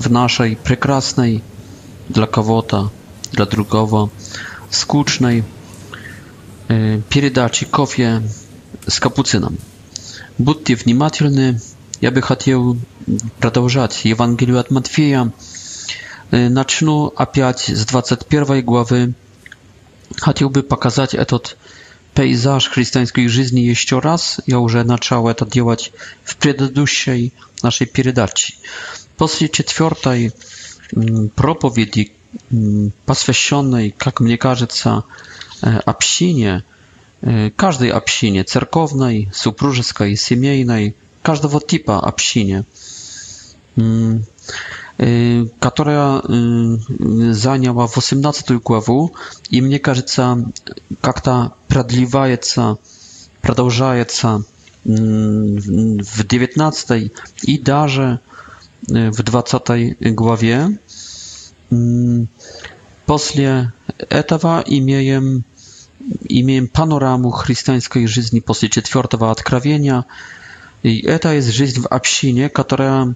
[0.00, 1.40] w naszej прекрасной
[2.10, 2.90] dla kogo-to,
[3.32, 4.08] dla drugiego,
[4.70, 5.42] skutecznej
[7.08, 8.22] передачи кофе
[8.88, 9.56] с капуцином.
[10.38, 11.60] Будьте внимательны.
[12.02, 12.76] Я бы хотел
[13.40, 15.32] продолжать Евангелие от Матфея.
[16.30, 19.14] Начну опять с 21 главы.
[20.20, 21.56] Хотелby показać этот
[22.14, 24.40] пейзаж христианской жизни еще раз.
[24.46, 25.92] Я уже начал это делать
[26.24, 28.54] в предыдущей нашей передаче.
[29.18, 30.32] После четвертой
[31.34, 32.12] проповеди,
[33.04, 35.02] посвященной, как мне кажется,
[35.60, 36.62] общине,
[37.56, 42.64] каждой общине, церковной, супружеской, семейной, каждого типа общине,
[45.58, 46.22] которая
[47.34, 49.14] заняла 18 главу,
[49.50, 50.46] и мне кажется,
[51.00, 52.78] как-то продлевается,
[53.42, 54.44] продолжается
[54.84, 58.28] в 19 и даже в
[58.88, 59.22] w
[59.64, 60.70] tej głowie.
[61.72, 62.26] Mm,
[63.06, 65.42] posle etawa imiejem
[66.28, 70.04] imiejem panoramu chrześcijańskiej żyzni posle czwartego odkrawienia.
[70.84, 73.06] I eta jest żyć w absinie, która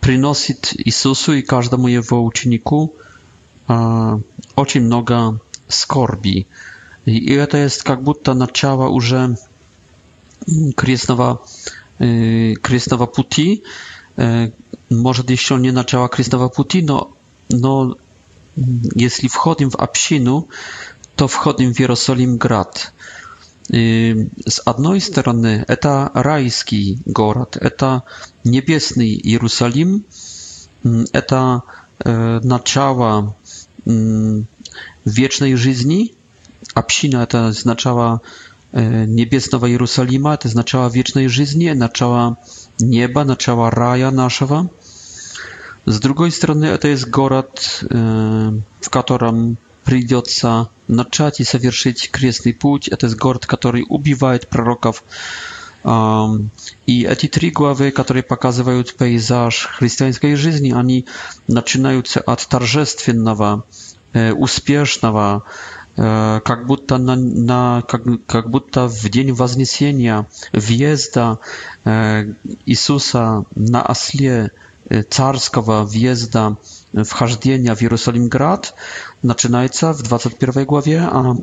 [0.00, 0.54] przynosi
[0.86, 2.94] Jezusu i każda każdemu jego uczniku
[4.56, 6.44] очень много скорби.
[7.06, 9.36] И это есть как будто начало уже
[10.76, 11.38] крестного,
[12.62, 13.62] крестного puti
[14.90, 17.10] может, еще не начало крестного пути, но,
[17.48, 17.96] но
[18.56, 20.48] если входим в общину,
[21.16, 22.92] то входим в Иерусалим град.
[23.68, 28.02] И, с одной стороны, это райский город, это
[28.44, 30.04] небесный Иерусалим,
[31.12, 31.62] это
[32.04, 33.36] э, начало
[33.86, 34.40] э,
[35.04, 36.12] вечной жизни.
[36.74, 38.20] Община это сначала
[38.74, 42.34] E, niebieskiego Jerozolima, to znaczyła wiecznej żyzni, naczała
[42.80, 44.64] nieba, naczała raja nasza.
[45.86, 47.94] Z drugiej strony to jest город, e,
[48.80, 49.56] w którym
[49.86, 50.22] przyjdzie
[50.88, 52.90] zacząć i zawierzyć kresny pójść.
[52.98, 55.04] To jest gord, który ubiwa proroków.
[56.86, 61.04] I te trzy głowy, które pokazują pejzaż chrześcijańskiej żyzni, oni
[61.48, 63.62] zaczynają się od tarżestwiennego,
[64.36, 65.40] uspiesznawa
[65.96, 71.38] как будто, на, на, как, как будто в день вознесения, въезда
[71.84, 74.50] Иисуса на осле
[75.10, 76.56] царского въезда,
[76.92, 78.74] wchождения w Jerozolim grad
[79.22, 81.34] начинается w 21 главе, a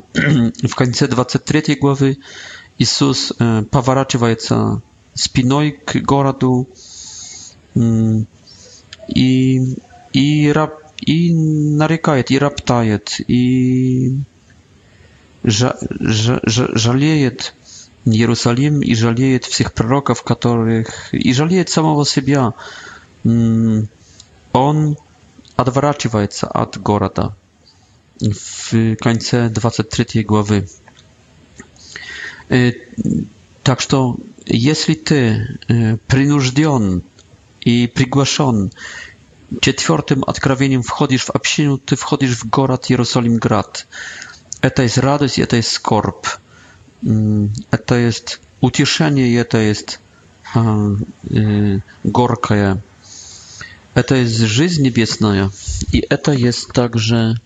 [0.68, 2.16] w końcu 23 главы
[2.78, 3.32] Иисус
[3.70, 4.80] поворачивается
[5.14, 6.68] спиной к городу
[9.08, 9.76] и,
[10.12, 14.20] и, раб, и нарекает, и роптает, и
[15.42, 17.54] Жа, жа, жалеет
[18.04, 21.12] Иерусалим и жалеет всех пророков, которых...
[21.14, 22.52] и жалеет самого себя.
[24.52, 24.98] Он
[25.56, 27.34] отворачивается от города.
[28.20, 30.68] В конце 23 главы.
[33.62, 35.58] Так что, если ты
[36.06, 37.02] принужден
[37.62, 38.72] и приглашен
[39.60, 43.86] четвертым откровением входишь в общину, ты входишь в город Иерусалим-град.
[44.62, 46.26] Это есть радость, это есть скорбь.
[47.70, 50.00] Это есть утешение, это есть
[52.04, 52.82] горкое.
[53.94, 55.50] Это есть жизнь небесная.
[55.92, 57.36] И это есть также...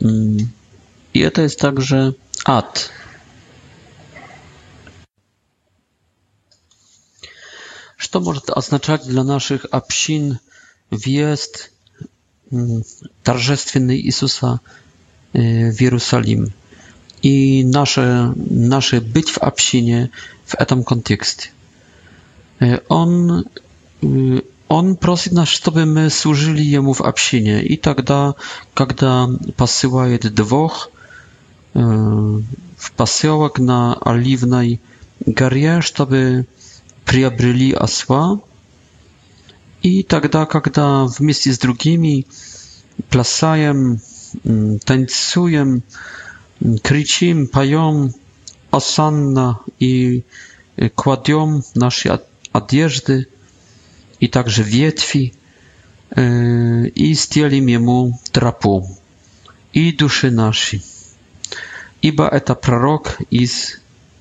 [0.00, 2.90] И это есть также ад.
[7.96, 10.38] Что может означать для наших общин
[10.90, 11.70] въезд
[13.22, 14.60] торжественный Иисуса
[15.34, 16.50] Y, w Jerusalem
[17.22, 20.08] i nasze, nasze być w Absinie
[20.46, 21.48] w tym kontekście.
[22.62, 23.42] Y, on,
[24.04, 24.06] y,
[24.68, 28.36] on prosi nas, żeby my służyli Jemu w Absinie i wtedy, tak
[28.74, 28.96] kiedy tak
[29.56, 30.90] pasyła jedwóch
[32.76, 34.78] w posyłek na Oliwnej
[35.26, 36.44] Garię, żeby
[37.04, 38.36] przyjabryli asła
[39.82, 42.24] i wtedy, tak kiedy w z drugimi
[43.10, 43.98] plasajem
[44.46, 45.80] Mm, tańcujemy,
[46.62, 48.12] mm, kryczymy, pajom
[48.70, 50.22] asanna i
[50.82, 52.18] y, kładziemy nasze
[52.52, 53.26] odzieżdy
[54.20, 55.32] i także wietwi
[56.18, 58.96] y, i stielim jemu trapu
[59.74, 60.80] i duszy nasi.
[62.02, 63.72] Iba eta prorok z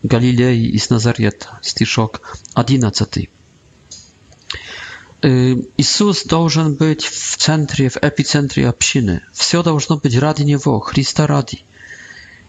[0.04, 3.06] Galilei, z Nazareta, stiszok 11.
[5.22, 9.24] Иисус должен быть в центре, в эпицентре общины.
[9.34, 11.62] Все должно быть ради Него, Христа ради.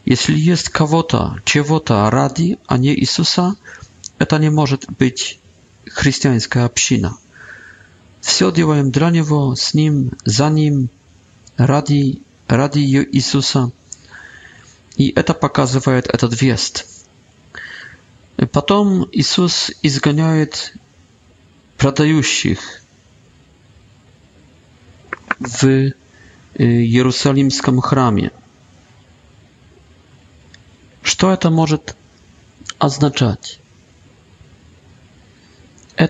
[0.04, 3.56] Если есть кого-то, чего-то ради, а не Иисуса,
[4.18, 5.38] это не может быть
[5.86, 7.16] христианская община.
[8.20, 10.90] Все делаем для Него, с Ним, за Ним,
[11.56, 12.80] ради, ради
[13.12, 13.70] Иисуса.
[14.96, 16.86] И это показывает этот вест.
[18.52, 20.74] Потом Иисус изгоняет
[21.78, 22.82] pratających
[25.48, 25.94] w y,
[26.84, 28.30] jerozolimskim Hramie.
[31.18, 31.78] Co to może
[32.78, 33.58] oznaczać?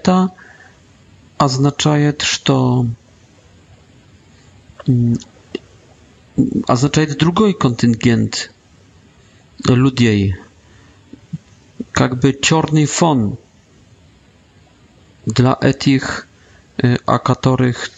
[0.03, 0.29] To
[1.39, 2.13] oznacza, że
[2.45, 2.85] to
[4.89, 5.17] mm,
[6.67, 8.49] oznacza drugi kontyngent
[9.69, 10.35] ludzi,
[12.01, 13.37] jakby czarny fon
[15.27, 16.27] dla etich,
[16.85, 17.91] y, a których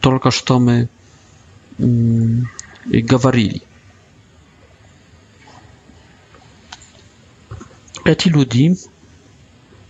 [0.00, 0.56] tylko to
[1.80, 2.46] mm,
[2.86, 3.60] gawarili.
[8.04, 8.74] Eti ludzi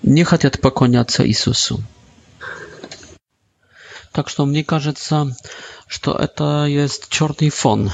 [0.05, 1.83] nie chcą pokonać Isusu.
[4.13, 4.93] Tak, że mnie każe,
[5.89, 7.91] że to jest czarny fon.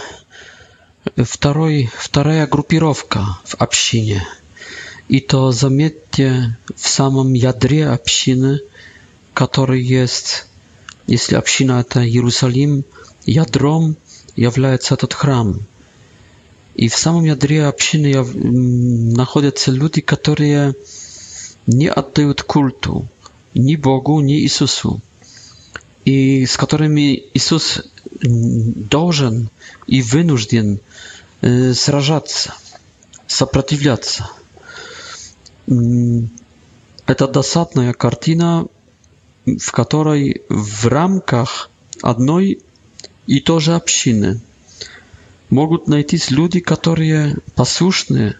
[1.26, 4.25] Wtorej, wtoreja grupirowka w obcinie.
[5.16, 8.60] И то заметьте в самом ядре общины,
[9.34, 10.46] который есть,
[11.06, 12.86] если община это Иерусалим,
[13.26, 13.98] ядром
[14.36, 15.60] является этот храм.
[16.76, 18.24] И в самом ядре общины
[19.14, 20.74] находятся люди, которые
[21.66, 23.06] не отдают культу
[23.52, 24.98] ни Богу, ни Иисусу,
[26.06, 27.82] и с которыми Иисус
[28.22, 29.50] должен
[29.86, 30.80] и вынужден
[31.74, 32.54] сражаться,
[33.26, 34.26] сопротивляться.
[35.66, 38.66] Это досадная картина,
[39.46, 41.70] в которой в рамках
[42.02, 42.60] одной
[43.26, 44.40] и той же общины
[45.50, 48.38] могут найтись люди, которые послушные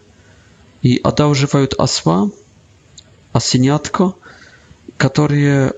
[0.81, 2.29] и одалживают осва,
[3.31, 4.13] осенятко,
[4.97, 5.73] которые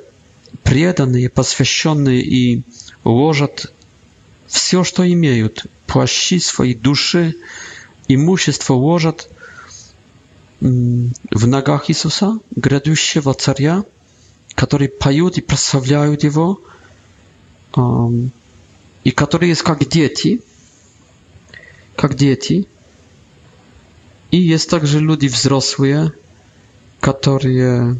[0.63, 2.63] преданные, посвященные и
[3.03, 3.71] ложат
[4.47, 7.36] все, что имеют, плащи своей души,
[8.07, 9.30] имущество ложат
[11.32, 13.84] в ногах Иисуса, грядущего царя,
[14.56, 16.60] которые поют и прославляют его,
[19.04, 20.42] и которые есть как дети,
[21.96, 22.68] как дети,
[24.32, 26.14] и есть также люди взрослые,
[27.00, 28.00] которые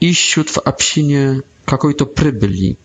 [0.00, 2.76] ищут в общине какой-то прибыли,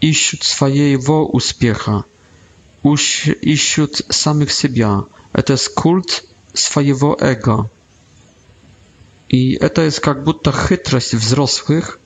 [0.00, 2.04] ищут своего успеха,
[2.82, 5.04] уж ищут самих себя.
[5.32, 7.70] Это культ своего эго.
[9.28, 11.98] И это есть как будто хитрость взрослых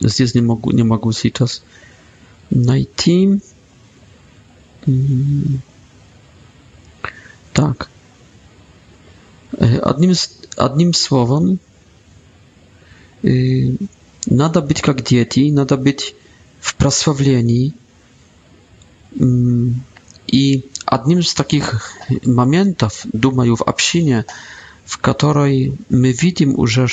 [0.00, 1.62] здесь не могу, не могу сейчас
[2.48, 3.42] найти.
[7.52, 7.90] Так.
[9.60, 10.14] Одним,
[10.56, 11.58] одним словом,
[13.22, 16.14] надо быть как дети, надо быть
[16.60, 17.74] в прославлении,
[20.32, 20.62] i
[20.96, 24.24] jednym z takich momentów, dumaju w Absinie,
[24.84, 26.86] w której my widzimy już, że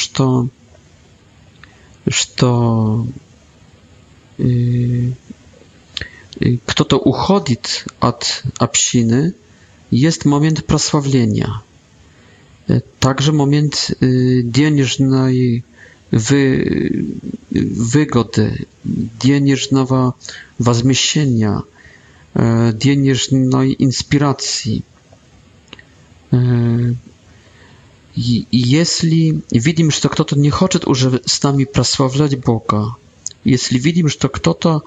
[2.35, 3.05] to,
[4.39, 4.47] yy,
[6.41, 9.31] yy, kto to uchodzić od Absiny,
[9.91, 11.59] jest moment prosławienia.
[12.99, 13.95] Także moment
[14.53, 15.63] pieniężnej
[16.11, 16.69] yy, wy,
[17.91, 18.65] wygody,
[19.21, 20.13] pieniężnego
[20.59, 21.61] wzmieszczenia
[22.35, 24.83] денежной инспирации.
[28.11, 32.97] Если видим, что кто-то не хочет уже с нами прославлять Бога,
[33.45, 34.83] если видим, что кто-то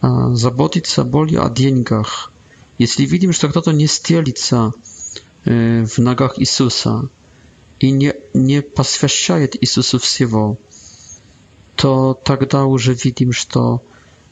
[0.00, 2.30] заботится более о деньгах,
[2.78, 4.72] если видим, что кто-то не стелится
[5.44, 7.08] в ногах Иисуса
[7.80, 10.56] и не, не посвящает Иисусу всего,
[11.74, 13.82] то тогда уже видим, что,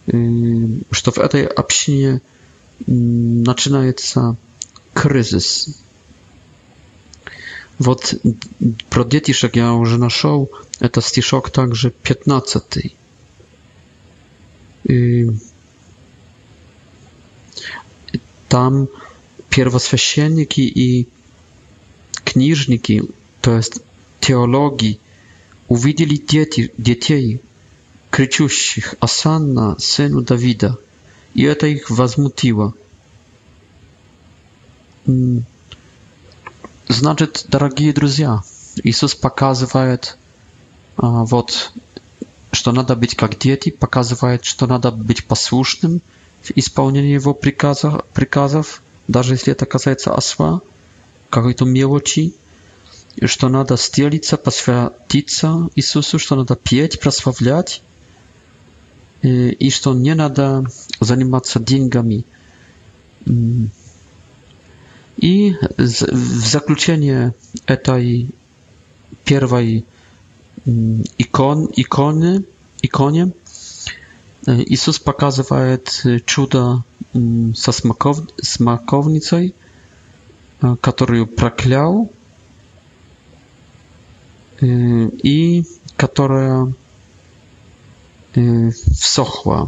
[0.06, 2.20] что в этой общине
[2.86, 4.36] начинается
[4.92, 5.70] кризис.
[7.78, 8.14] Вот
[8.88, 10.50] про детишек я уже нашел.
[10.80, 12.94] Это стишок также 15.
[14.84, 15.30] И
[18.48, 18.88] там
[19.50, 21.08] первосвященники и
[22.24, 23.02] книжники,
[23.40, 23.80] то есть
[24.20, 25.00] теологи,
[25.68, 27.40] увидели дети, детей,
[28.10, 30.78] кричущих «Асанна, сыну Давида»
[31.34, 32.72] и это их возмутило.
[36.88, 38.42] Значит, дорогие друзья,
[38.82, 40.16] Иисус показывает
[40.96, 41.72] вот,
[42.52, 46.00] что надо быть как дети, показывает, что надо быть послушным
[46.42, 50.62] в исполнении его приказов, приказов даже если это касается осла,
[51.28, 52.34] какой-то мелочи,
[53.26, 57.82] что надо стелиться, посвятиться Иисусу, что надо петь, прославлять,
[59.24, 60.62] Y, iż to nie nada
[61.00, 62.24] zanim macie pieniędzmi.
[63.28, 63.68] Mm.
[65.18, 65.54] I
[66.40, 67.30] w zakończenie
[67.82, 68.26] tej
[69.24, 69.82] pierwszej
[70.68, 72.42] mm, ikon, ikony,
[72.82, 73.28] ikonie
[74.70, 75.78] Jezus y, pokazuje
[76.26, 76.82] cuda
[77.14, 79.52] ze mm, smakow, smakownicą, y,
[80.82, 82.08] którą prokleł
[85.24, 85.64] i
[85.96, 86.66] która
[88.36, 89.66] Mm, wsochła.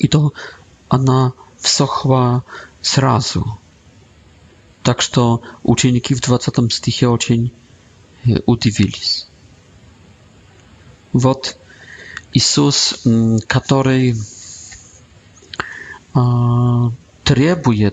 [0.00, 0.30] I to
[0.88, 2.42] ona wsochła
[2.82, 3.44] zrazu.
[4.82, 7.50] Tak, że uczniki w 20 stychie ocień
[8.28, 9.00] y, udziwili.
[11.14, 11.56] Wot
[12.34, 14.14] Jezus, mm, który
[17.24, 17.90] trybuje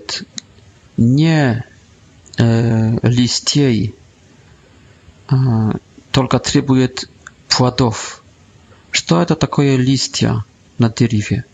[0.98, 1.62] nie
[2.40, 3.92] e, listiej,
[6.12, 6.88] tylko trybuje
[7.48, 8.22] płodów.
[8.90, 10.44] Что это такое листья
[10.78, 11.44] на дереве?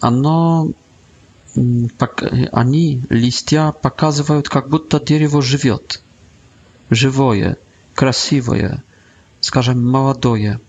[0.00, 0.70] Оно,
[2.52, 6.02] они, листья, показывают, как будто дерево живет.
[6.90, 7.56] Живое,
[7.94, 8.82] красивое,
[9.40, 10.60] скажем, молодое.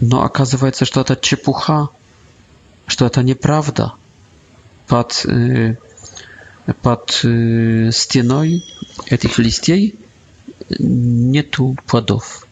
[0.00, 1.90] Но оказывается, что это чепуха,
[2.86, 3.94] что это неправда.
[4.88, 5.24] Под,
[6.82, 8.64] под стеной
[9.06, 9.94] этих листьей
[10.78, 12.46] нету плодов.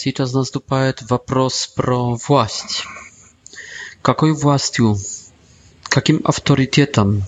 [0.00, 2.84] Сейчас наступает вопрос про власть.
[4.00, 4.96] Какой властью,
[5.82, 7.24] каким авторитетом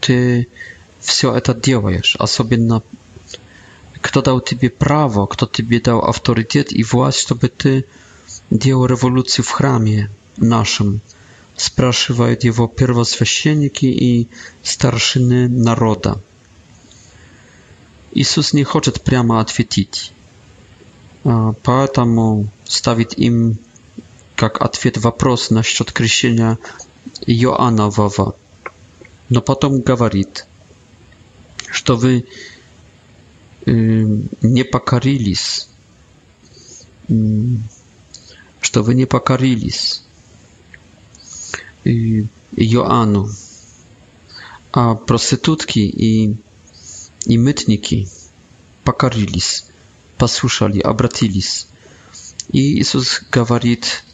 [0.00, 0.48] ты
[1.00, 2.16] все это делаешь?
[2.18, 2.82] Особенно,
[4.00, 7.84] кто дал тебе право, кто тебе дал авторитет и власть, чтобы ты
[8.48, 11.02] делал революцию в храме нашем?
[11.58, 14.30] Спрашивают его первосвященники и
[14.62, 16.18] старшины народа.
[18.12, 20.12] Иисус не хочет прямо ответить.
[21.62, 23.58] Поэтому ставит им
[24.34, 26.58] как ответ вопрос насчет крещения
[27.26, 28.34] Иоаннового.
[29.28, 30.46] Но потом говорит,
[31.70, 32.24] что вы
[33.66, 35.68] не покорились,
[38.62, 40.04] что вы не покорились
[41.84, 43.28] Иоанну,
[44.72, 46.36] а проститутки и,
[47.26, 48.08] и мытники
[48.82, 49.66] покорились
[50.18, 51.68] послушали, обратились.
[52.52, 54.04] И Иисус говорит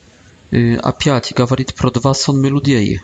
[0.52, 3.00] опять, gawarit pro dwa сонмы людей.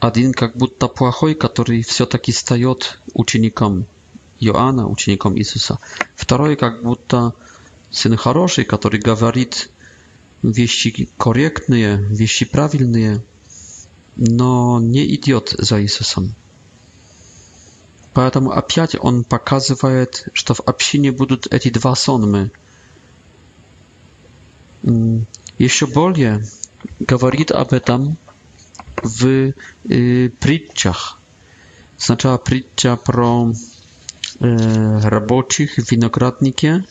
[0.00, 3.86] Один как будто плохой, который все-таки встает учеником
[4.40, 5.78] Иоанна, учеником Иисуса.
[6.14, 7.32] Второй как будто
[7.90, 9.70] сын хороший, который говорит
[10.42, 13.24] вещи корректные, вещи правильные,
[14.16, 16.34] но не идет за Иисусом.
[18.18, 22.50] Поэтому опять он показывает, что в общине будут эти два сонмы.
[25.56, 26.42] Еще более
[26.98, 28.16] говорит об этом
[28.96, 29.52] в
[29.88, 31.16] э, притчах.
[31.96, 33.52] Сначала притча про
[34.40, 36.84] э, рабочих в винограднике,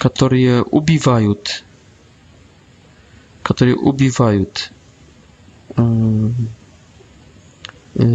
[0.00, 1.62] которые убивают,
[3.44, 4.72] которые убивают
[5.76, 6.30] э,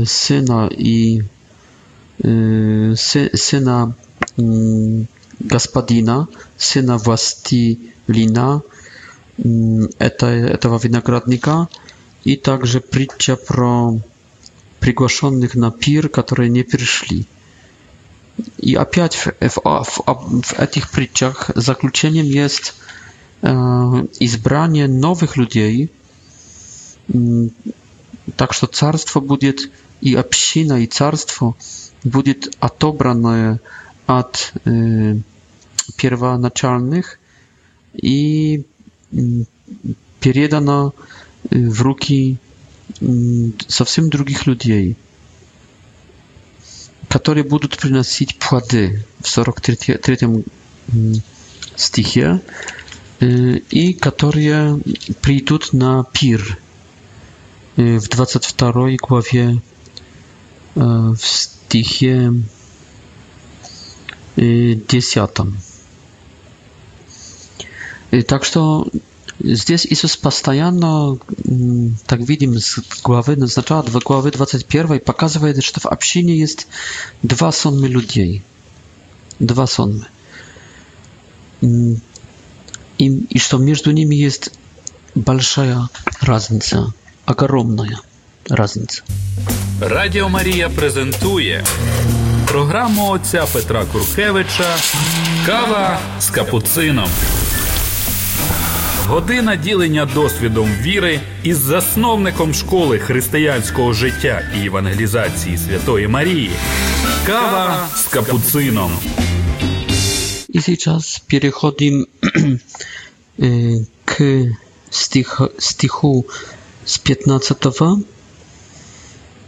[0.06, 1.22] сына и
[2.24, 3.00] Y,
[3.38, 3.92] syna
[4.38, 5.06] mm,
[5.40, 6.28] gospodina,
[6.60, 6.98] syna
[8.12, 8.60] Lina
[9.46, 9.88] mm,
[10.60, 11.68] tego winogradnika
[12.26, 13.94] i także przycia pro
[14.82, 17.24] przygłoszonych na pir, które nie przyszli.
[18.60, 20.02] I opiać w, w, w,
[20.46, 22.64] w tych przyciach zakluczeniem jest
[23.44, 23.54] e,
[24.20, 25.90] izbranie nowych ludzi,
[27.16, 27.50] mm,
[28.36, 29.54] tak że carstwo będzie
[30.02, 31.54] i община, i carstwo
[32.04, 33.60] будет отобранное
[34.06, 34.54] от
[35.98, 37.20] первоначальных
[37.94, 38.66] и
[40.20, 40.94] передано
[41.50, 42.38] в руки
[43.68, 44.98] совсем других людей,
[47.08, 50.44] которые будут приносить плоды в 43
[51.76, 52.42] стихе
[53.22, 54.78] и которые
[55.22, 56.58] придут на пир
[57.76, 59.62] в 22 главе
[61.18, 62.34] w stichie
[64.90, 65.58] десятом.
[68.28, 68.60] tak, że
[69.42, 71.18] здесь Иисус постоянно,
[72.08, 76.68] так видим, с главы, сначала в главы 21 показывает, что в общине есть
[77.24, 78.42] два сонмы людей.
[79.40, 80.08] Два сонмы.
[81.62, 81.98] И,
[83.06, 84.52] и что между ними есть
[85.16, 85.88] большая
[86.22, 86.94] разница,
[87.26, 88.00] огромная.
[88.50, 89.04] разницу.
[89.82, 91.64] Радіо Марія презентує
[92.48, 94.76] програму отця Петра Куркевича
[95.46, 97.10] Кава з капуцином.
[99.08, 106.52] Година ділення досвідом віри із засновником школи християнського життя і евангелізації Святої Марії.
[107.26, 108.92] Кава з капуцином.
[110.48, 112.06] І зараз переходимо
[113.40, 114.24] е, к
[114.90, 116.26] стих, стиху
[116.86, 117.66] з 15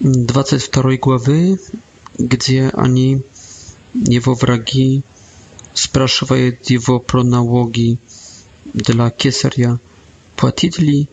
[0.03, 1.59] 22 главы,
[2.17, 3.21] где они,
[3.93, 5.03] его враги,
[5.75, 7.99] спрашивают его про налоги
[8.73, 9.77] для кесаря,
[10.35, 11.07] платить ли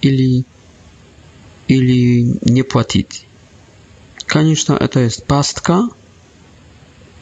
[0.00, 0.42] или,
[1.68, 3.26] или не платить.
[4.26, 5.88] Конечно, это есть пастка,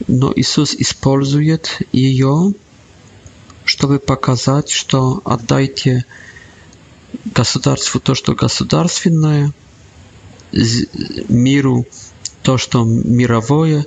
[0.09, 2.55] но Иисус использует ее,
[3.67, 6.07] чтобы показать, что отдайте
[7.27, 9.53] государству то, что государственное–
[10.55, 10.87] z
[11.31, 11.85] miru
[12.43, 13.85] to, co mirowoje,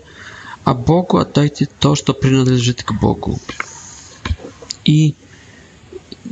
[0.66, 3.40] a Bogu oddajcie to, co przynależy k Bogu.
[4.86, 5.14] I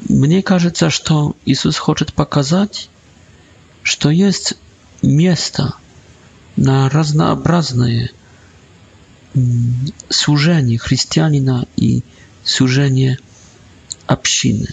[0.09, 2.89] mnie кажется, że Jezus chce pokazać,
[3.83, 4.53] że jest
[5.03, 5.71] miejsce
[6.57, 7.85] na różnorodne
[9.35, 9.75] mm,
[10.13, 12.01] służenie chrześcijanina i
[12.43, 13.17] służenie
[14.07, 14.71] общины,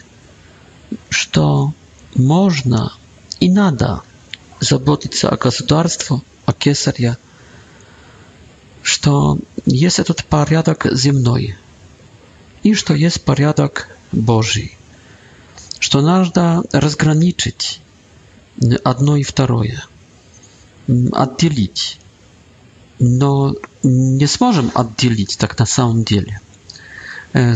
[1.11, 1.71] że
[2.17, 2.91] można
[3.41, 4.03] i nada
[4.62, 7.16] заботится о государстве, о кесаре,
[8.83, 11.57] что есть этот порядок земной
[12.62, 14.77] и что есть порядок Божий,
[15.81, 17.81] что надо разграничить
[18.85, 19.83] одно и второе,
[21.12, 21.98] отделить.
[23.01, 26.40] Но не сможем отделить так на самом деле.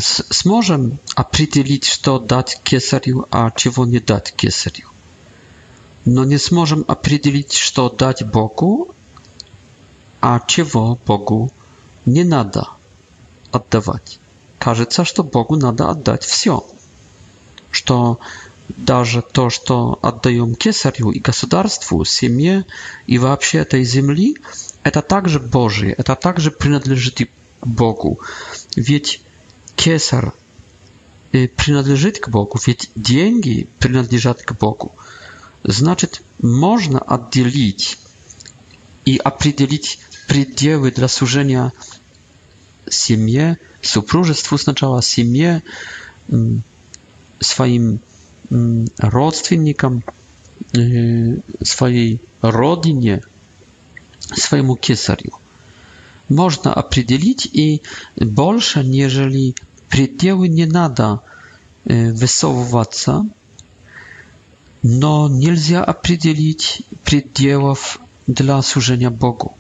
[0.01, 4.89] Сможем определить, что дать кесарю, а чего не дать кесарю
[6.07, 8.95] но не сможем определить, что дать Богу,
[10.21, 11.53] а чего Богу
[12.07, 12.69] не надо
[13.51, 14.21] отдавать.
[14.59, 16.65] Кажется, что Богу надо отдать все,
[17.73, 18.21] что
[18.69, 22.65] даже то, что отдаем кесарю и государству, семье
[23.09, 24.37] и вообще этой земли,
[24.85, 27.31] это также Божие, это также принадлежит и
[27.63, 28.21] Богу.
[28.77, 29.21] Ведь
[29.75, 30.33] кесар
[31.33, 34.93] принадлежит к Богу, ведь деньги принадлежат к Богу.
[35.69, 37.99] Значит, можно отделить
[39.05, 39.99] и определить
[40.29, 41.73] пределы для служения
[42.89, 45.65] семье, супружеству сначала, семье,
[47.41, 47.99] своим
[48.99, 50.05] родственникам,
[50.73, 53.23] своей родине,
[54.21, 55.33] своему кесарю.
[56.29, 57.83] Можно определить и
[58.15, 59.57] больше, нежели
[59.89, 61.23] пределы не надо
[61.85, 63.27] высовываться,
[64.89, 69.57] Но нельзя определить пределов для служения Богу.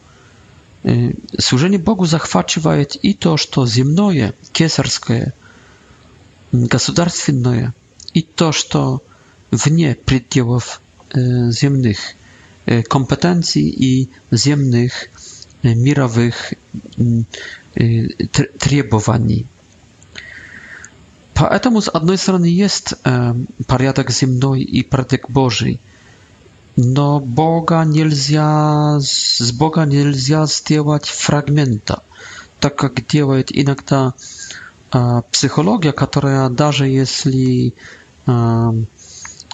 [1.37, 5.35] Служение Богу захватывает и то, что земное, кесарское,
[6.53, 7.75] государственное,
[8.15, 9.03] и то, что
[9.51, 10.81] вне пределов
[11.12, 11.99] земных
[12.89, 15.11] kompetencji i ziemnych,
[15.65, 16.55] mirowych
[18.59, 19.45] trebowań.
[21.38, 23.35] Поэтому, с одной стороны, есть э,
[23.66, 25.83] порядок земной и порядок Божий,
[26.77, 32.03] но Бога нельзя, с Бога нельзя сделать фрагмента,
[32.59, 34.14] так как делает иногда
[34.94, 37.75] э, психология, которая даже если,
[38.27, 38.70] э,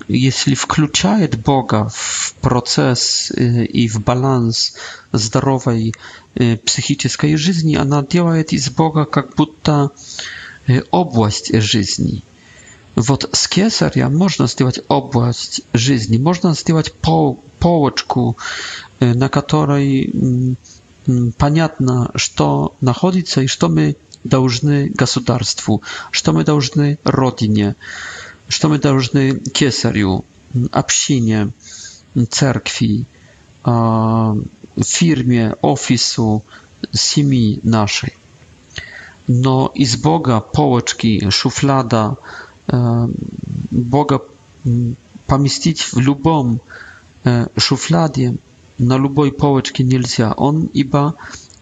[0.06, 4.74] если включает Бога в процесс э, и в баланс
[5.10, 5.94] здоровой
[6.36, 9.90] э, психической жизни, она делает из Бога как будто э,
[10.90, 12.22] область жизни.
[12.94, 18.36] Вот с кесаря можно сделать область жизни, можно сделать пол, полочку,
[19.00, 20.56] на которой
[21.38, 27.76] понятно, что находится и что мы должны государству, что мы должны родине,
[28.48, 30.24] что мы должны кесарю,
[30.70, 31.48] общине,
[32.28, 33.06] церкви,
[33.64, 36.42] firmie, ofisu,
[36.92, 38.12] семьи нашей
[39.28, 42.16] no i z Boga połeczki, szuflada,
[42.72, 43.08] e,
[43.72, 44.18] Boga
[45.26, 46.56] pomieścić w lubą
[47.26, 48.32] e, szufladie,
[48.80, 50.00] na luboj połeczki nie
[50.36, 51.12] On iba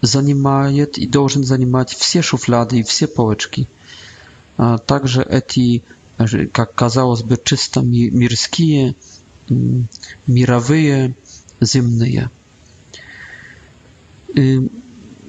[0.02, 3.66] zanimaje i должен zanimać wszystkie szuflady i wszystkie połeczki.
[4.86, 5.80] Także eti,
[6.58, 8.92] jak kazałoby, czysta, mirskie,
[10.28, 11.12] mirawyje,
[11.62, 12.28] zimne.
[14.38, 14.60] Y,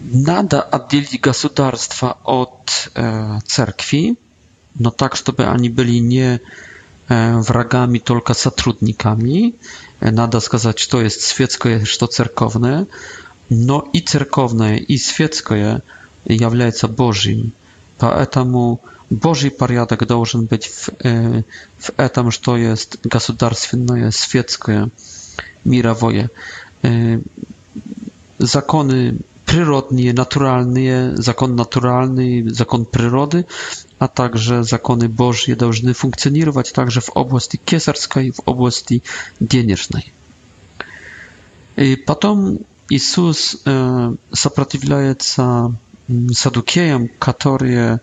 [0.04, 4.18] надо отделить государство от э, церкви,
[4.76, 6.42] но так, чтобы они были не
[7.10, 9.56] э, врагами, только сотрудниками.
[10.00, 12.88] Надо сказать, что есть светское, что церковное.
[13.50, 15.82] Но и церковное, и светское
[16.26, 17.52] является Божьим.
[18.00, 21.44] Поэтому Божий порядок должен быть в, э,
[21.78, 24.90] в этом, что есть государственное, светское,
[25.64, 26.30] мировое.
[26.82, 27.20] Э,
[28.40, 29.20] законы
[29.52, 33.44] przyrodnie, naturalnie, zakon naturalny, zakon przyrody,
[34.00, 39.02] a także законы Божьи должны функционировать также в области кесарской, в области
[39.42, 40.04] денежной.
[41.76, 42.60] И потом
[42.90, 43.58] Иисус
[44.46, 45.74] сопротивляется
[46.42, 48.00] садукеям, которые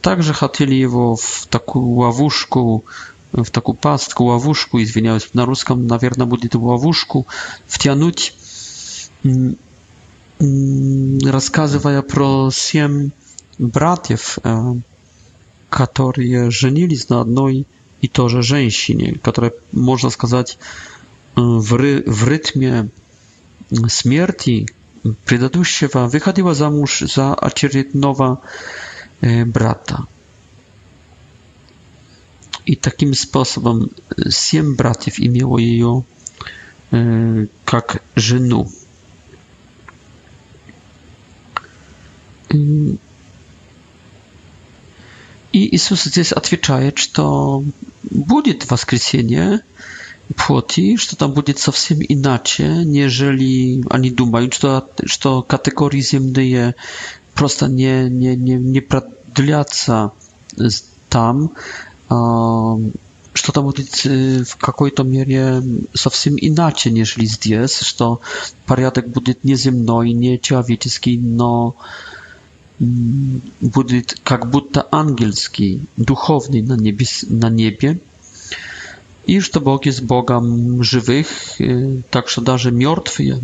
[0.00, 2.84] также хотели его в такую ловушку,
[3.32, 7.26] в такую пастку, ловушку, извиняюсь, на русском, наверное, будет ловушку,
[7.66, 8.34] втянуть
[10.40, 13.10] рассказывая про семь
[13.58, 14.38] братьев,
[15.68, 17.66] которые женились на одной
[18.00, 20.58] и той же женщине, которая, можно сказать,
[21.36, 22.88] в, ры в ритме
[23.88, 24.66] смерти
[25.26, 28.40] предыдущего выходила замуж за очередного
[29.20, 30.06] брата.
[32.64, 33.90] И таким способом
[34.30, 36.04] семь братьев имело ее
[37.64, 38.70] как жену.
[42.52, 42.98] И
[45.52, 47.62] Иисус здесь отвечает, что
[48.02, 49.60] будет воскресенье
[50.36, 56.72] płoti, że tam będzie całkiem inaczej, nieżeli oni думают, że, że kategorie ziemne
[57.34, 60.10] prosto nie, nie, nie, nie продлятся
[61.08, 61.48] tam,
[63.34, 64.04] что там будет
[64.44, 65.62] в какой-то мере
[65.94, 68.20] совсем иначе, нежели здесь, что
[68.66, 71.74] порядок будет не земной, не человеческий, но э,
[72.80, 78.00] будет как будто ангельский, духовный на, небес, на небе,
[79.26, 81.28] и что Бог есть Богом живых,
[82.10, 83.38] так что даже мертвые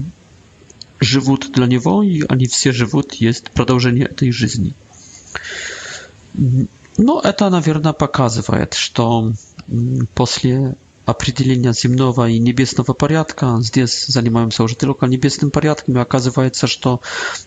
[1.01, 4.73] живут для Него, и они все живут, есть продолжение этой жизни.
[6.99, 9.33] Ну, это, наверное, показывает, что
[10.15, 13.59] после определение земного и небесного порядка.
[13.61, 17.01] Здесь занимаемся уже только небесным порядком, и оказывается, что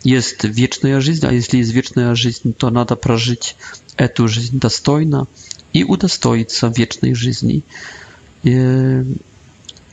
[0.03, 3.55] есть вечная жизнь, а если есть вечная жизнь, то надо прожить
[3.97, 5.27] эту жизнь достойно
[5.73, 7.61] и удостоиться вечной жизни.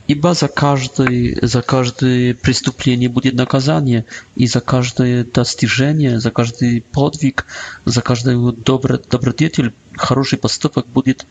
[0.09, 4.05] Ибо за каждое, за каждое преступление будет наказание,
[4.37, 7.45] и за каждое достижение, за каждый подвиг,
[7.83, 11.27] за каждый добро, добродетель, хороший поступок будет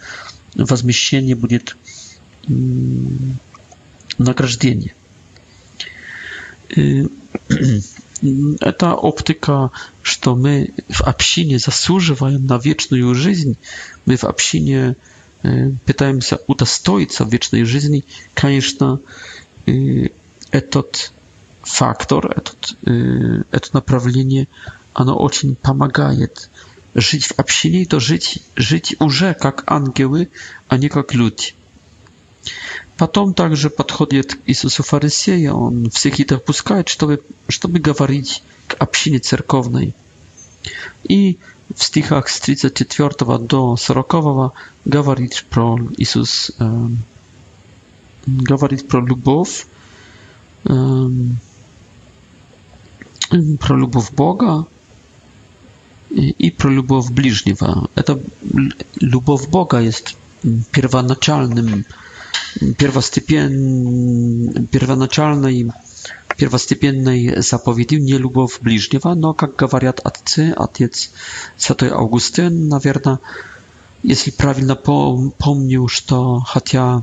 [0.54, 1.74] возмещение, будет
[4.18, 4.94] награждение.
[8.60, 9.70] Эта оптика,
[10.02, 13.56] что мы в общине заслуживаем на вечную жизнь,
[14.04, 14.96] мы в общине
[15.84, 18.04] пытаемся удостоиться вечной жизни,
[18.34, 19.00] конечно,
[20.50, 21.12] этот
[21.62, 24.48] фактор, этот, это направление,
[24.94, 26.48] оно очень помогает
[26.94, 30.28] жить в общине, то жить, жить уже как ангелы,
[30.68, 31.54] а не как люди.
[32.96, 39.18] Потом также подходит к Иисусу фарисея, он всех и допускает, чтобы, чтобы говорить к общине
[39.18, 39.94] церковной.
[41.04, 41.38] И
[41.74, 44.54] в стихах с 34 до 40
[44.86, 46.88] говорит про Иисус, э,
[48.26, 49.66] говорит про любовь,
[50.64, 51.06] э,
[53.60, 54.66] про любовь Бога
[56.10, 57.90] и, и про любовь ближнего.
[57.94, 58.18] Это
[59.00, 60.16] любовь Бога есть
[60.72, 61.84] первоначальным
[62.76, 63.48] pierwostypien,
[64.70, 65.70] pierwonaczalnej,
[66.36, 71.12] pierwostypiennej zapowiedzi nie lubów bliźniewa, no, jak gawariat atcy, atiec
[71.56, 73.18] Svetoj Augustyn, nawierna,
[74.04, 74.76] jeśli prawilna
[75.38, 77.02] pomnił, to Hatia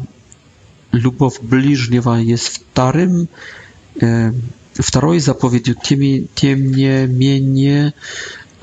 [0.93, 3.27] lubów bliźniewa jest w tarym,
[4.01, 4.31] e,
[5.13, 5.73] w zapowiedzi,
[6.35, 7.91] tym, nie, mienie,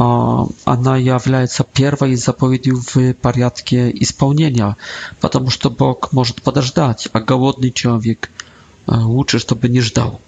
[0.00, 4.76] она является первой заповедью в порядке исполнения,
[5.20, 8.30] потому что Бог может подождать, а голодный человек
[8.86, 10.18] лучше, чтобы не ждал.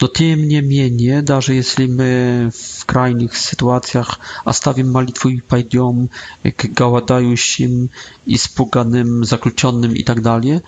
[0.00, 6.08] Но тем не менее, даже если мы в крайних ситуациях оставим молитву и пойдем
[6.42, 7.90] к голодающим,
[8.24, 10.62] испуганным, заключенным и так далее,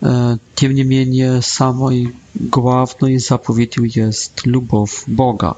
[0.00, 5.56] тем не менее, самой главной заповедью есть любовь Бога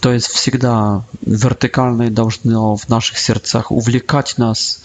[0.00, 4.82] то есть всегда вертикальные должно в наших сердцах увлекать нас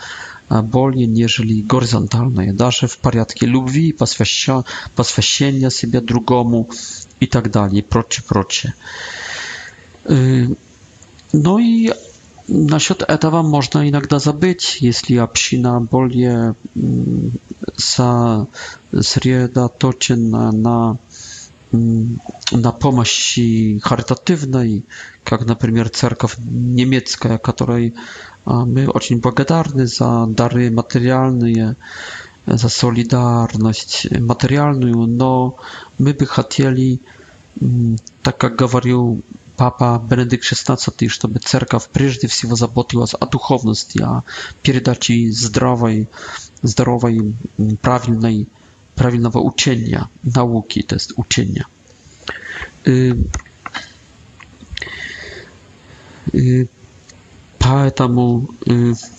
[0.50, 4.64] более, нежели горизонтальные, даже в порядке любви, посвяща,
[4.96, 6.70] посвящения себе другому
[7.22, 8.74] и так далее, и прочее, прочее.
[11.34, 11.94] Ну и
[12.50, 16.56] насчет этого можно иногда забыть, если община более
[17.78, 20.98] сосредоточена на
[22.52, 23.38] на помощь
[23.82, 24.84] харитативной,
[25.24, 27.96] как, например, церковь немецкая, которой
[28.46, 31.76] мы очень благодарны за дары материальные,
[32.46, 35.58] за солидарность материальную, но
[36.00, 37.02] мы бы хотели,
[38.24, 39.22] так как говорил
[39.58, 44.24] Papa Benedykt XVI, żeby cerkaw прежде всего заботилась о духовности, о
[44.64, 46.08] передаче здоровой,
[46.64, 47.36] здоровой,
[47.82, 48.48] правильной
[49.02, 51.66] prawidłowo uczenia, nauki to jest uczenia.
[57.60, 58.42] Поэтому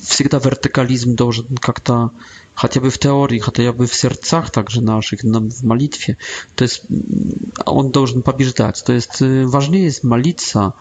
[0.04, 2.10] всегда вертикализм должен как-то,
[2.54, 5.20] хотя бы в теории, хотя бы в сердцах также наших,
[5.60, 6.16] в молитве,
[6.54, 6.82] то есть
[7.66, 8.82] он должен побеждать.
[8.86, 9.16] То есть
[9.56, 10.72] важнее молиться,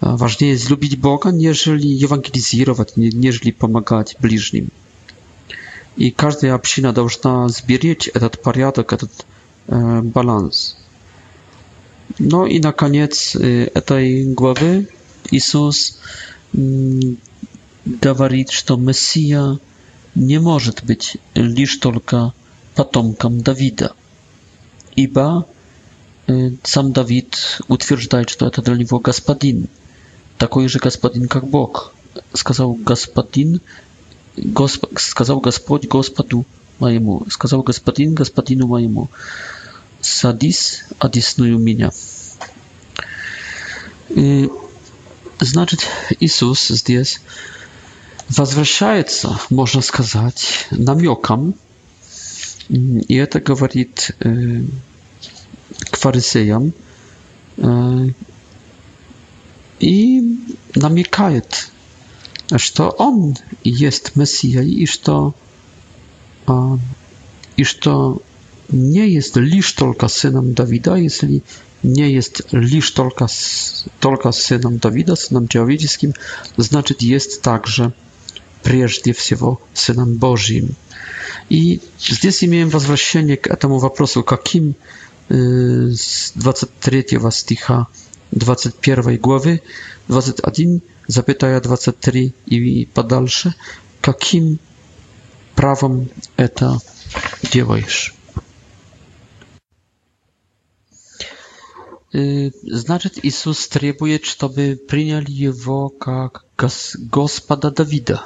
[0.00, 4.68] важнее любить Бога, нежели евангелизировать, нежели помогать ближним
[6.00, 9.10] и каждая община должна сберечь этот порядок, этот
[9.66, 10.78] э, баланс.
[12.18, 14.88] Ну и, наконец, этой главы
[15.30, 15.98] Иисус
[16.54, 19.58] говорит, что Мессия
[20.14, 22.32] не может быть лишь только
[22.74, 23.92] потомком Давида,
[24.96, 25.44] ибо
[26.62, 29.68] сам Давид утверждает, что это для него господин,
[30.38, 31.92] такой же господин, как Бог.
[32.32, 33.60] Сказал господин
[34.36, 34.86] Госп...
[34.98, 36.44] сказал Господь Господу
[36.78, 39.08] моему, сказал Господин Господину моему,
[40.00, 41.90] садись одесную меня.
[44.08, 44.48] И,
[45.40, 45.82] значит,
[46.20, 47.20] Иисус здесь
[48.28, 51.54] возвращается, можно сказать, намеком,
[52.68, 54.62] и это говорит э,
[55.90, 56.72] к фарисеям,
[57.56, 58.06] э,
[59.80, 60.22] и
[60.76, 61.70] намекает
[62.56, 63.34] iż to On
[63.64, 65.32] jest Mesja iż to,
[67.56, 68.18] iż to
[68.72, 71.40] nie jest lisz tylko synem Dawida, jeśli
[71.84, 73.26] nie jest lisz tylko,
[74.00, 76.12] tylko synem Dawida, synem человеческим,
[76.58, 77.90] значит znaczy jest także
[78.64, 80.68] прежде всего Сыном Божьим.
[81.50, 84.74] И здесь имеем возвращение к этому вопросу, каким
[85.30, 87.86] с 23 стиха
[88.32, 89.60] 21 главы
[90.08, 93.52] 21 Zapytaj Zapytaja 23 i po dalsze.
[94.06, 94.58] Jakim
[95.54, 96.06] prawem
[96.54, 96.78] to
[97.50, 98.14] działasz?
[102.14, 106.42] Y, znaczy, Jezus trzebuje, żeby przyjęli Jego jak
[107.18, 108.18] Gospodarza Dawida.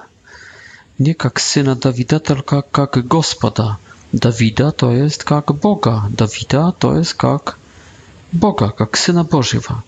[1.00, 3.76] Nie jak Syna Dawida, tylko jak Gospoda
[4.14, 7.44] Dawida, to jest jak Boga Dawida, to jest jak
[8.32, 9.80] Boga, jak Syna Bożego.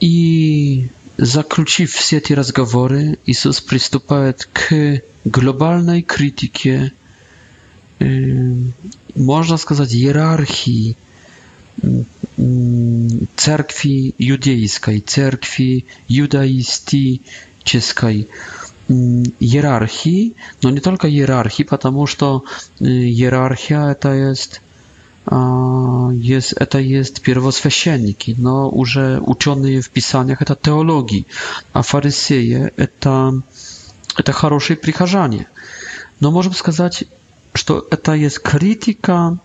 [0.00, 0.84] I
[1.18, 4.12] zakrócił wszystkie gawory rozmowy, Jezus przystąpił
[4.52, 4.68] k
[5.26, 6.90] globalnej krytyce,
[9.16, 10.94] można powiedzieć, hierarchii
[13.36, 18.26] cerkwi judańskiej, cerkwi judaistyczkiej
[19.42, 22.40] hierarchii, no nie tylko hierarchii, ponieważ y,
[23.14, 24.60] hierarchia to jest
[26.10, 29.20] jest, eta jest pierwoswesienniki, no, że
[29.64, 31.26] je w pisaniach, to teologii,
[31.72, 33.32] a faryseje, eta
[34.18, 35.44] eta хорошe przykazanie.
[36.20, 37.04] No, możemy powiedzieć,
[37.58, 37.64] że
[38.02, 39.36] to jest krytyka,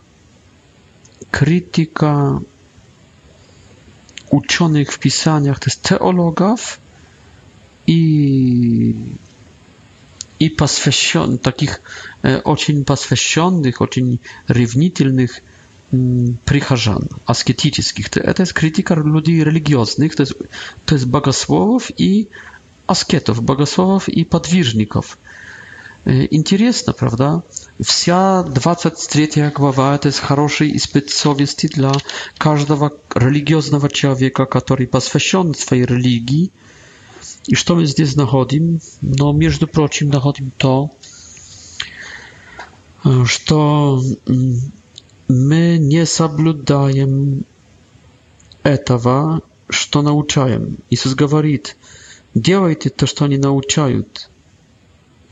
[1.31, 2.39] krytyka
[4.29, 6.77] uczonych w pisaniach, to jest teologów
[7.87, 8.95] i,
[10.39, 11.81] i pasfesion, takich,
[12.25, 15.41] e, ocień pasfesionnych, ocień rywnitylnych,
[16.45, 18.09] прихожан, аскетических.
[18.17, 20.33] Это есть критика людей религиозных, то есть,
[20.85, 22.29] то есть богословов и
[22.87, 25.17] аскетов, богословов и подвижников.
[26.05, 27.43] Интересно, правда?
[27.79, 31.91] Вся 23 глава– это хороший испыт совести для
[32.39, 36.51] каждого религиозного человека, который посвящен своей религии.
[37.47, 38.79] И что мы здесь находим?
[39.01, 40.91] Но, между прочим, находим то,
[43.25, 44.01] что
[45.31, 47.43] my nie zabludajem
[48.63, 49.39] etawa,
[49.69, 50.75] że to co nauczajem.
[50.91, 51.59] Jezus mówi,
[52.35, 54.01] działajcie to, co oni nauczają,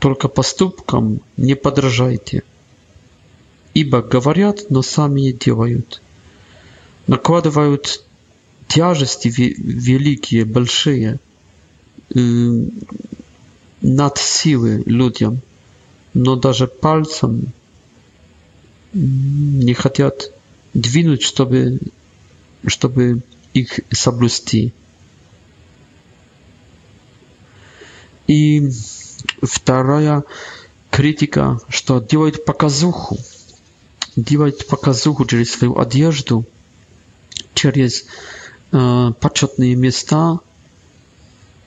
[0.00, 2.42] tylko postupkom nie podrażajcie.
[3.74, 5.80] Ibo mówią, no sami nie działają.
[7.08, 7.76] Nakładają
[8.68, 9.06] ciężarzy
[9.64, 11.18] wielkie, belszyje,
[13.82, 15.36] nad siły ludziom,
[16.14, 17.46] no darze palcem
[18.92, 20.32] не хотят
[20.74, 21.78] двинуть, чтобы,
[22.66, 23.22] чтобы
[23.54, 24.72] их соблюсти.
[28.26, 28.70] И
[29.42, 30.24] вторая
[30.90, 33.18] критика, что делает показуху,
[34.16, 36.44] делает показуху через свою одежду,
[37.54, 38.04] через
[38.72, 40.38] э, почетные места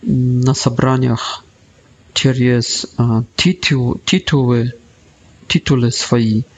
[0.01, 1.43] на собраниях,
[2.13, 4.73] через э, титул, титулы,
[5.47, 6.43] титулы свои–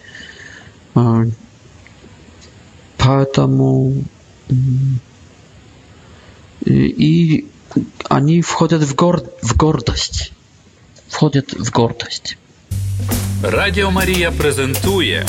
[2.97, 3.93] Поэтому
[6.65, 7.47] и
[8.07, 9.21] они входят в, гор...
[9.41, 10.31] в гордость.
[11.09, 12.37] Входять в гордость.
[13.43, 15.25] Радіо Марія презентує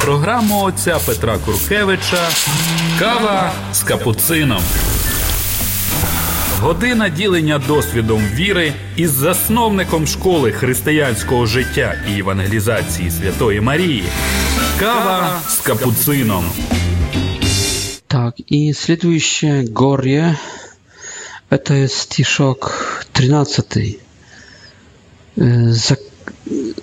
[0.00, 2.28] програму отця Петра Куркевича
[2.98, 4.62] Кава з капуцином.
[6.60, 14.04] Година ділення досвідом віри із засновником школи християнського життя і евангелізації Святої Марії.
[14.78, 16.44] Кава с капуцином.
[18.08, 20.36] Так, и следующее горе.
[21.48, 23.98] Это стишок 13.
[25.36, 25.68] Э,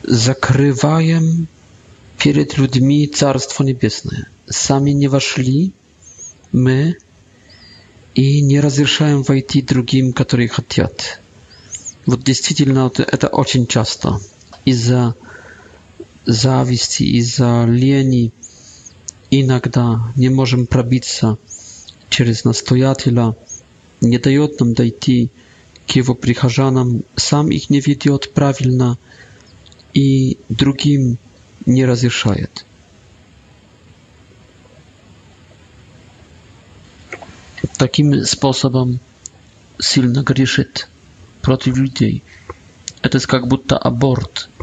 [0.04, 1.48] закрываем
[2.18, 4.28] перед людьми Царство Небесное.
[4.50, 5.72] Сами не вошли
[6.52, 6.98] мы
[8.16, 11.20] и не разрешаем войти другим, которые хотят.
[12.08, 14.20] Вот действительно, это очень часто
[14.66, 15.14] из-за
[16.26, 18.32] зависти, из-за лени.
[19.30, 21.38] Иногда не можем пробиться
[22.10, 23.36] через настоятеля,
[24.02, 25.32] не дает нам дойти
[25.88, 28.98] к его прихожанам, сам их не ведет правильно
[29.96, 31.18] и другим
[31.66, 32.66] не разрешает.
[37.80, 39.00] Таким способом
[39.80, 40.88] сильно грешит
[41.42, 42.24] против людей.
[43.02, 44.50] Это как будто аборт–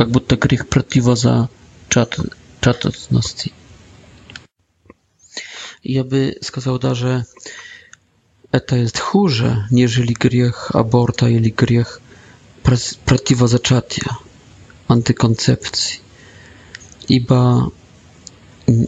[0.00, 1.50] как будто грех протива за
[1.90, 3.52] чатотности.
[5.82, 7.26] Я бы сказал даже,
[8.50, 12.00] это есть хуже, нежели грех аборта или грех
[12.62, 14.10] противозачатия,
[14.88, 16.00] антиконцепции.
[17.06, 17.70] Ибо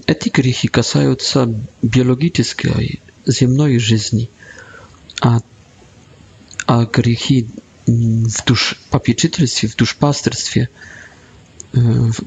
[0.07, 4.31] эти грехи касаются биологической земной жизни,
[5.21, 5.41] а,
[6.67, 7.51] а грехи
[7.87, 10.71] в душ, попечительстве, в душпастерстве–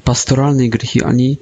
[0.04, 1.38] pastoralne grzechy, oni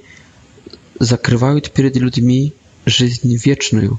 [1.00, 2.52] zakrywają przed ludźmi
[2.86, 3.96] żyźń wieczną.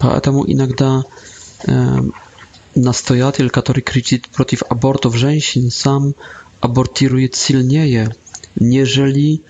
[0.00, 1.02] Dlatego inakda
[2.76, 6.12] nastojatel, który krzyczy przeciw abortów kobiet, sam
[6.60, 7.96] abortiruje silniej,
[8.60, 9.40] nieżeli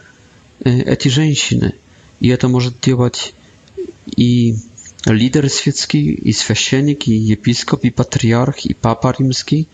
[0.67, 1.73] eti kobiety.
[2.21, 3.33] I to może działać
[4.17, 4.55] i
[5.07, 9.67] lider świecki, i święcennik, i episkop, i patriarch, i papa rzymski.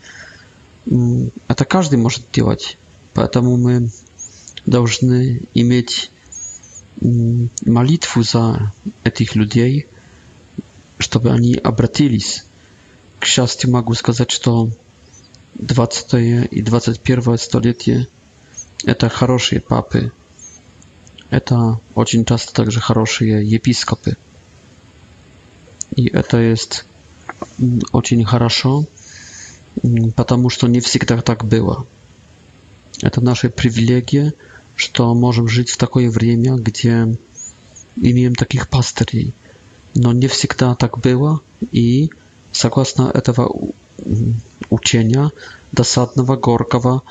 [0.91, 2.77] Mm, a to każdy może działać.
[3.19, 3.91] Поэтому мы
[4.65, 6.09] должны иметь
[7.01, 8.71] молитву за
[9.03, 9.87] этих людей,
[10.99, 12.45] чтобы они обратились.
[13.19, 14.69] К счастью, могу сказать, что
[15.55, 18.07] 20 и 21 столетие
[18.85, 20.13] это хорошие папы.
[21.29, 24.15] Это очень часто также хорошие епископы.
[25.93, 26.85] И это есть
[27.91, 28.85] очень хорошо,
[30.15, 31.85] потому что не всегда так было.
[33.01, 34.33] Это наши привилегии,
[34.75, 37.15] что можем жить в такое время, где
[37.95, 39.33] имеем таких пастырей.
[39.95, 42.11] Но не всегда так было, и
[42.51, 43.51] согласно этого
[44.69, 45.31] учения,
[45.71, 47.03] досадного, горького,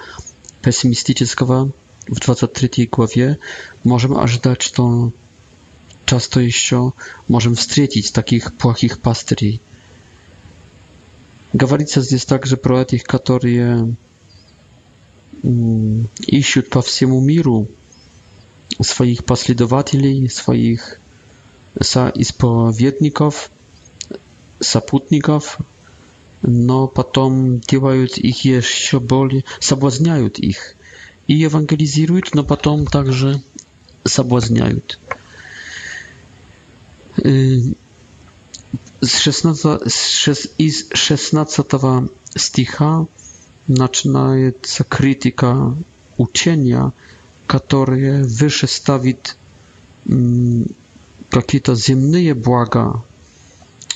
[0.63, 1.71] пессимистического,
[2.07, 3.39] в 23 главе
[3.85, 5.13] можем ожидать, что
[6.07, 6.93] часто еще
[7.29, 9.61] можем встретить таких плохих пастырей.
[11.55, 13.95] Говорится здесь также про этих, которые
[15.43, 17.69] ищут по всему миру
[18.81, 21.01] своих последователей, своих
[21.81, 23.51] соисповедников,
[24.61, 25.59] сопутников,
[26.43, 30.75] но потом делают их еще более, соблазняют их
[31.27, 33.41] и евангелизируют, но потом также
[34.05, 34.99] соблазняют.
[37.23, 39.83] С 16,
[40.59, 41.67] из 16
[42.35, 43.07] стиха
[43.69, 45.75] начинается критика
[46.17, 46.93] учения,
[47.47, 49.37] которое выше ставит
[51.31, 53.05] какие-то земные блага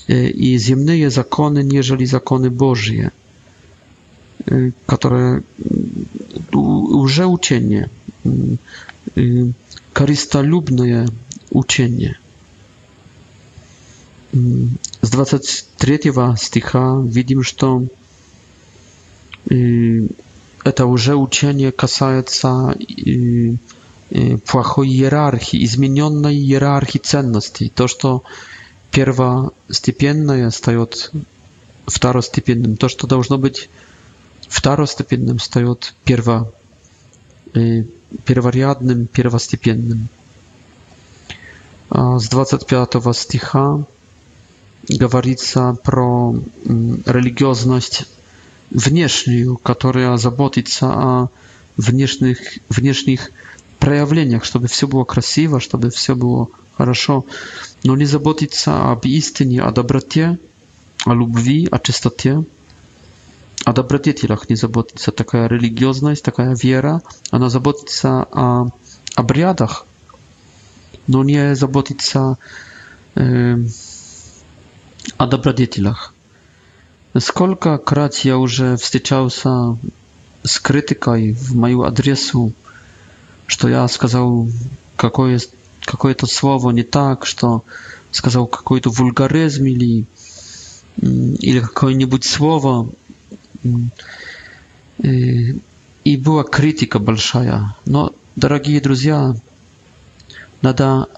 [0.07, 3.11] и земные законы, нежели законы Божьи,
[4.87, 5.43] которые
[6.53, 7.89] уже учение,
[9.95, 11.09] користолюбное
[11.51, 12.19] учение.
[14.35, 17.85] С 23 стиха видим, что
[19.47, 22.75] это уже учение касается
[24.47, 27.73] плохой иерархии, измененной иерархии ценностей.
[27.75, 28.23] То, что
[28.91, 31.13] первостепенное встает
[31.87, 33.69] второстепенным, то, что должно быть
[34.49, 36.53] второстепенным, встает перво,
[37.55, 40.09] перворядным, первостепенным.
[41.91, 43.85] С 25 стиха
[44.89, 46.35] говорится про
[47.07, 48.05] религиозность
[48.75, 51.31] внешнюю, которая заботится о
[51.77, 53.31] внешних, внешних
[53.79, 57.27] проявлениях, чтобы все было красиво, чтобы все было хорошо,
[57.85, 60.39] но не заботиться об истине, о доброте,
[61.05, 62.45] о любви, о чистоте,
[63.65, 65.11] о добродетелях не заботится.
[65.13, 68.69] Такая религиозность, такая вера, она заботится о
[69.17, 69.87] обрядах,
[71.07, 72.39] но не заботится
[73.17, 73.71] э, эм,
[75.19, 76.15] о добродетелях.
[77.19, 79.77] Сколько-крат я уже встречался
[80.45, 82.55] с критикой в мою адресу,
[83.47, 84.49] что я сказал
[84.97, 85.39] какое,
[85.85, 87.65] какое-то слово не так, что
[88.13, 90.07] сказал какой-то вульгаризм или,
[91.03, 92.89] или какое-нибудь слово.
[95.03, 97.77] И была критика большая.
[97.85, 99.35] Но, дорогие друзья,
[100.63, 101.09] надо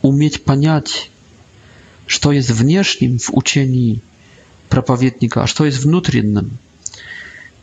[0.00, 1.10] уметь понять,
[2.06, 4.00] что есть внешним в учении–
[4.68, 6.58] проповедника, а что есть внутренним.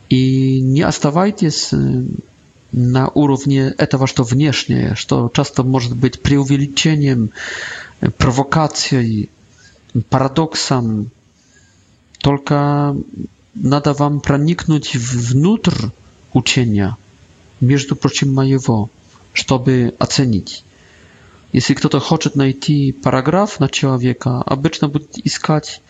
[0.08, 1.70] И не оставайтесь
[2.72, 7.30] на уровне этого, что внешнее, что часто может быть преувеличением,
[8.18, 9.30] провокацией,
[10.08, 11.10] парадоксом.
[12.18, 12.96] Только
[13.54, 15.88] надо вам проникнуть внутрь
[16.32, 16.96] учения,
[17.60, 18.90] между прочим, моего,
[19.32, 20.64] чтобы оценить.
[21.52, 25.82] Если кто-то хочет найти параграф на человека, обычно будет искать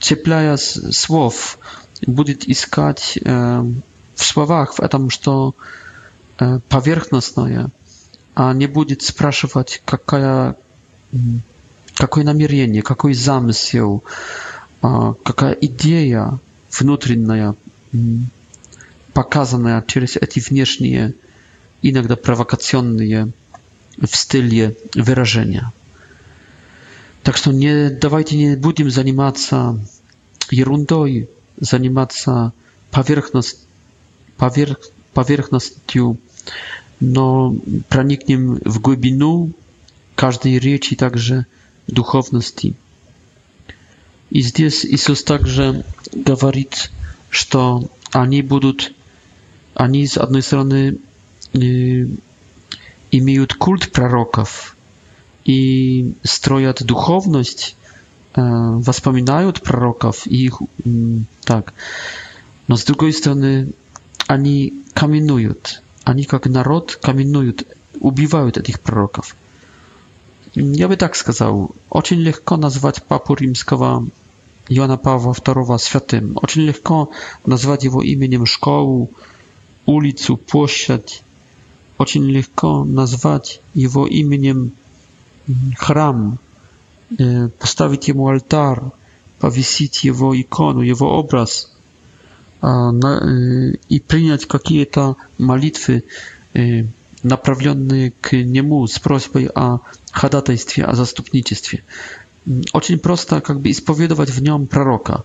[0.00, 1.58] цепляя слов,
[2.06, 3.74] будет искать в
[4.24, 5.54] словах, потому что
[6.68, 7.70] поверхностное,
[8.34, 10.56] а не будет спрашивать, какая,
[11.94, 14.04] какое намерение, какой замысел,
[14.80, 16.38] какая идея
[16.78, 17.54] внутренняя,
[19.12, 21.14] показанная через эти внешние,
[21.82, 23.32] иногда провокационные
[24.00, 25.72] в стиле выражения.
[27.22, 29.78] Так что не, давайте не будем заниматься
[30.50, 32.52] ерундой, заниматься
[32.90, 33.64] поверхност,
[34.36, 34.78] поверх,
[35.12, 36.18] поверхностью,
[37.00, 37.56] но
[37.88, 39.50] проникнем в глубину
[40.14, 41.44] каждой речи, также
[41.86, 42.74] духовности.
[44.30, 46.90] И здесь Иисус также говорит,
[47.30, 48.92] что они будут,
[49.74, 50.98] они с одной стороны
[51.52, 54.76] имеют культ пророков,
[55.48, 57.74] и строят духовность,
[58.36, 60.60] воспоминают пророков и их
[61.44, 61.72] так.
[62.68, 63.72] Но с другой стороны,
[64.26, 67.64] они каменуют, они как народ каменуют,
[67.98, 69.34] убивают этих пророков.
[70.54, 74.06] Я бы так сказал, очень легко назвать папу римского
[74.68, 77.10] Иоанна Павла II святым, очень легко
[77.46, 79.08] назвать его именем школу,
[79.86, 81.22] улицу, площадь,
[81.96, 84.72] очень легко назвать его именем
[85.76, 86.38] храм,
[87.58, 88.80] поставить ему алтарь,
[89.38, 91.72] повесить его икону, его образ
[92.60, 96.04] и принять какие-то молитвы,
[97.22, 99.78] направленные к нему с просьбой о
[100.12, 101.82] ходатайстве, о заступничестве.
[102.72, 105.24] Очень просто как бы исповедовать в нем пророка,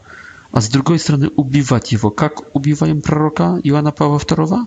[0.52, 2.10] а с другой стороны убивать его.
[2.12, 4.66] Как убиваем пророка Иоанна Павла II?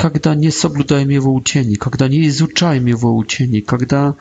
[0.00, 4.14] когда не соблюдаем его учение, когда не изучаем его учение, когда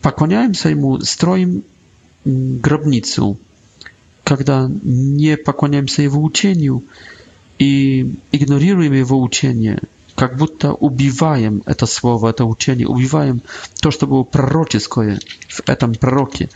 [0.00, 1.62] поклоняемся ему, строим
[2.24, 3.38] гробницу,
[4.24, 6.84] когда не поклоняемся его учению
[7.58, 9.80] и игнорируем его учение,
[10.14, 13.42] как будто убиваем это слово, это учение, убиваем
[13.82, 16.48] то, что было пророческое в этом пророке,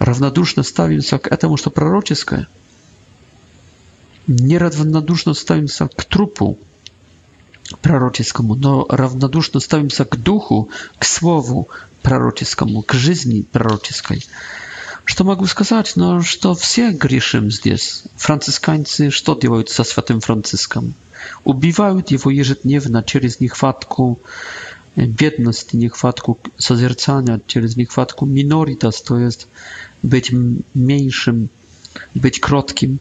[0.00, 2.48] равнодушно ставимся к этому, что пророческое,
[4.26, 6.58] неравнодушно ставимся к трупу,
[7.82, 11.68] пророческому, но равнодушно ставимся к духу, к слову
[12.02, 14.24] пророческому, к жизни пророческой.
[15.04, 15.92] Что могу сказать?
[15.96, 18.02] Ну, что все грешим здесь.
[18.16, 20.94] Францисканцы что делают со святым Франциском?
[21.44, 24.20] Убивают его ежедневно через нехватку
[24.96, 29.46] бедности, нехватку созерцания, через нехватку миноритас, то есть
[30.02, 30.30] быть
[30.74, 31.50] меньшим,
[32.14, 33.00] быть кротким,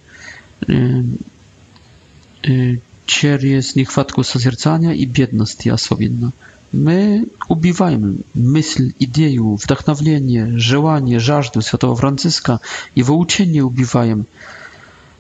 [3.08, 6.34] через нехватку созерцания и бедности особенно.
[6.74, 12.60] Мы убиваем мысль, идею, вдохновление, желание, жажду Святого Франциска,
[12.94, 14.28] его учение убиваем.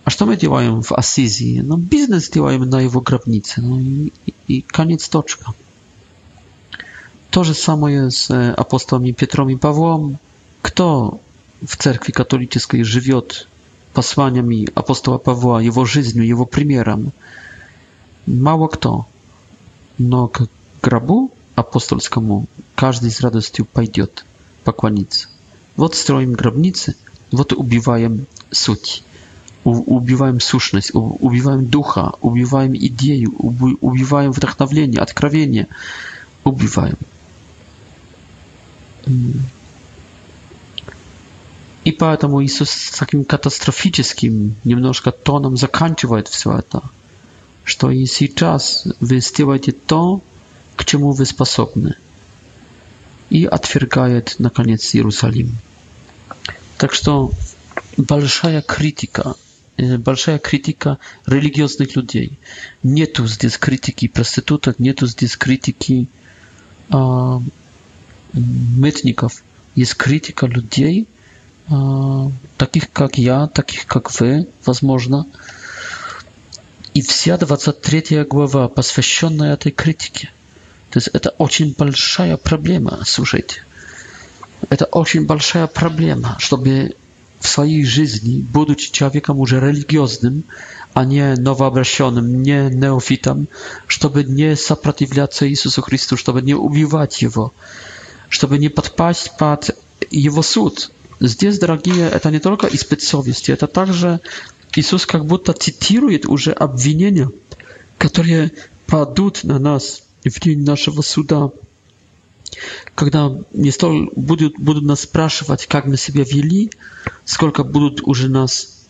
[0.03, 1.61] А что мы делаем в Ассизии?
[1.61, 3.61] Ну, бизнес делаем на его гробнице.
[3.61, 4.11] Ну, и,
[4.47, 5.53] и конец точка.
[7.29, 10.19] То же самое с апостолами Петром и Павлом.
[10.61, 11.21] Кто
[11.65, 13.47] в церкви католической живет
[13.93, 17.13] посланиями апостола Павла, его жизнью, его примером–
[18.28, 19.05] mało kto,
[19.99, 20.43] no k
[20.84, 24.07] grabu apostolskiemu każdy z radością pójdzie
[24.63, 25.28] pokłonić.
[25.78, 26.93] Wot stroim grobnicy,
[27.34, 29.03] wot ubiwajem suć,
[29.86, 30.88] ubiwajem słuszność,
[31.19, 35.65] ubiwajem ducha, ubiwajem ideju, ubiwajem wdachnawlenie, odkrawienie,
[36.43, 36.95] ubiwajem.
[41.86, 46.84] I поэтому Иисус с таким катастрофическим немножко тоном заканчивает все это
[47.68, 50.22] что и сейчас вы сделаете то,
[50.78, 51.95] к чему вы способны.
[53.30, 55.51] И отвергает, наконец, Иерусалим.
[56.78, 57.30] Так что
[57.97, 59.36] большая критика,
[59.78, 62.39] большая критика религиозных людей.
[62.84, 66.07] Нету здесь критики проституток, нету здесь критики
[66.89, 67.41] а,
[68.32, 69.43] мытников.
[69.76, 71.09] Есть критика людей,
[71.70, 75.55] а, таких как я, таких как вы, возможно, а,
[76.97, 80.31] И вся 23 глава, посвященная этой критике.
[80.89, 83.61] То есть это очень большая проблема, слушайте.
[84.71, 86.93] Это очень большая проблема, чтобы
[87.39, 90.43] w swojej żyzni, будучи człowiekiem już religioznym,
[90.93, 93.47] a nie nowoobroślonym, nie neofitem,
[93.89, 97.51] żeby nie сопротивляться Jezusu Chrystu, żeby nie ubiwać Jego,
[98.31, 99.71] żeby nie podpaść pod
[100.11, 100.91] Jego sąd.
[101.21, 104.19] Здесь, дорогие, это не только испыт совести, это также
[104.76, 107.32] Иисус как будто цитирует уже обвинения,
[107.97, 108.51] которые
[108.86, 111.51] падут на нас в день нашего суда.
[112.95, 116.72] Когда не столь будут, будут нас спрашивать, как мы себя вели,
[117.26, 118.86] сколько будут уже нас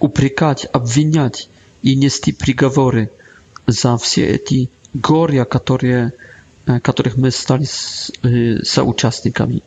[0.00, 1.48] упрекать, обвинять
[1.82, 3.10] и нести приговоры
[3.66, 6.12] за все эти горя, которые,
[6.82, 7.66] которых мы стали
[8.62, 9.62] соучастниками.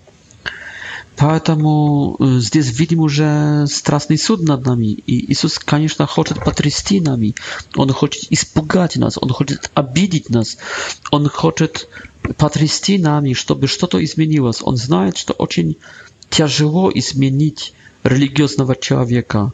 [1.17, 4.85] Поэтому здесь видим уже страстный суд над нами.
[4.85, 7.35] И Иисус, конечно, хочет потрясти нами.
[7.75, 9.17] Он хочет испугать нас.
[9.21, 10.57] Он хочет обидеть нас.
[11.11, 11.89] Он хочет
[12.37, 14.59] потрясти нами, чтобы что-то изменилось.
[14.61, 15.77] Он знает, что очень
[16.29, 19.51] тяжело изменить религиозного человека.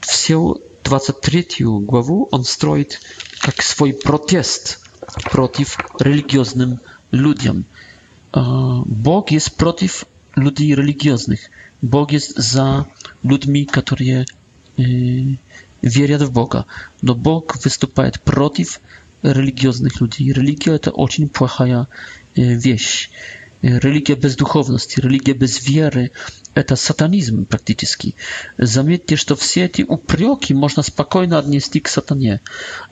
[0.00, 3.00] Всю 23 главу он строит
[3.40, 4.80] как свой протест
[5.32, 6.78] против религиозным
[7.10, 7.64] людям.
[8.32, 10.04] Бог есть против
[10.36, 11.50] ludzi religijnych.
[11.82, 12.84] Bog jest za
[13.24, 14.24] ludmi, którzy e,
[14.82, 15.38] y,
[15.82, 16.64] wierzą w Boga.
[17.02, 18.80] No Bóg występuje przeciw
[19.22, 20.32] religijnych ludzi.
[20.32, 21.86] Religia to очень płachaja
[22.38, 23.10] y, wieś.
[23.62, 26.10] Religia bezduchowności, religia bez wiary,
[26.66, 28.12] to satanizm praktyczny.
[28.58, 32.38] Zamietnie, że w wszystkie te uprioki można spokojnie odnieść k satanie.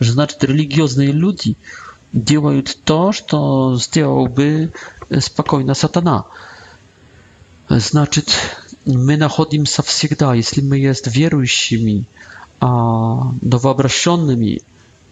[0.01, 1.53] Że znaczy, religijni ludzie
[2.15, 3.41] działają to, co
[3.79, 4.69] zrobiłby
[5.21, 6.25] spokojna satana.
[7.79, 8.31] Значит,
[8.85, 12.07] мы находимся всегда, если мы есть верующими,
[12.61, 14.61] а новообращенными,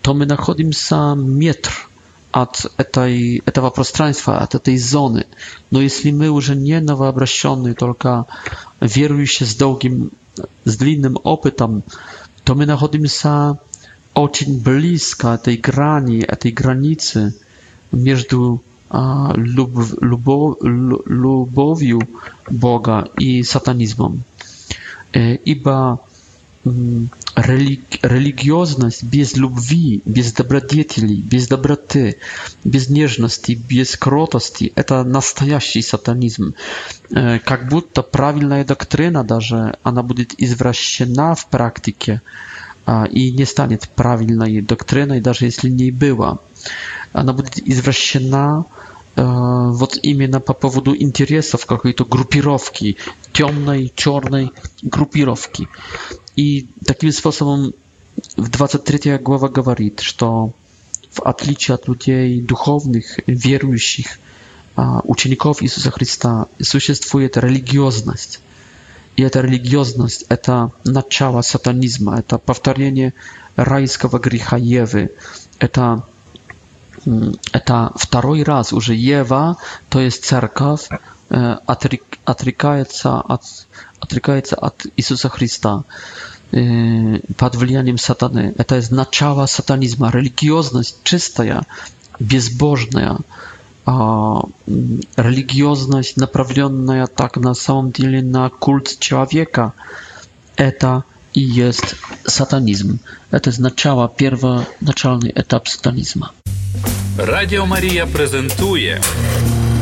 [0.03, 1.71] то мы находимся метр
[2.33, 5.27] от этой, этого пространства, от этой зоны.
[5.71, 8.27] Но если мы уже не новообращенные, только
[8.81, 10.11] верующие с долгим,
[10.65, 11.83] с длинным опытом,
[12.45, 13.59] то мы находимся
[14.13, 17.35] очень близко этой грани, этой границы
[17.91, 18.63] между
[19.37, 20.59] lub,
[21.07, 21.99] lubowiu
[22.51, 24.21] Boga i satanizmem.
[25.17, 25.99] E, iba
[26.67, 32.15] mm, relig, religijność bez lubwi, bez dobrodzieli, bez dobroty,
[32.65, 36.53] bez nieżności, bez krotosti, to настоящий satanizm.
[37.47, 40.05] Jak e, будто prawilna doktryna, że ona
[40.73, 42.21] się na w praktyce
[43.11, 46.37] i nie stanie prawilnej doktryną, nawet jeśli nie była
[47.13, 48.65] она будет извращена
[49.17, 52.97] вот именно по поводу интересов какой-то группировки,
[53.33, 54.53] темной, черной
[54.83, 55.69] группировки.
[56.37, 57.73] И таким способом
[58.37, 60.53] в 23 глава говорит, что
[61.11, 64.19] в отличие от людей духовных, верующих,
[65.05, 68.41] учеников Иисуса Христа, существует религиозность.
[69.17, 73.13] И эта религиозность– это начало сатанизма, это повторение
[73.57, 75.11] райского греха Евы,
[75.59, 76.05] это
[77.53, 79.57] это второй раз уже Ева,
[79.89, 80.89] то есть церковь,
[81.29, 83.43] отрек, отрекается, от,
[84.01, 85.85] отрекается от Иисуса Христа
[86.51, 88.55] под влиянием сатаны.
[88.59, 90.11] Это из начала сатанизма.
[90.11, 91.65] Религиозность чистая,
[92.19, 93.19] безбожная,
[93.87, 99.73] религиозность, направленная так на самом деле на культ человека,
[100.57, 101.05] это–
[101.35, 101.97] i jest
[102.29, 102.99] satanizm.
[103.33, 106.27] Это изначало первоначальный етап сатанізму.
[107.19, 109.01] Радіо Марія презентує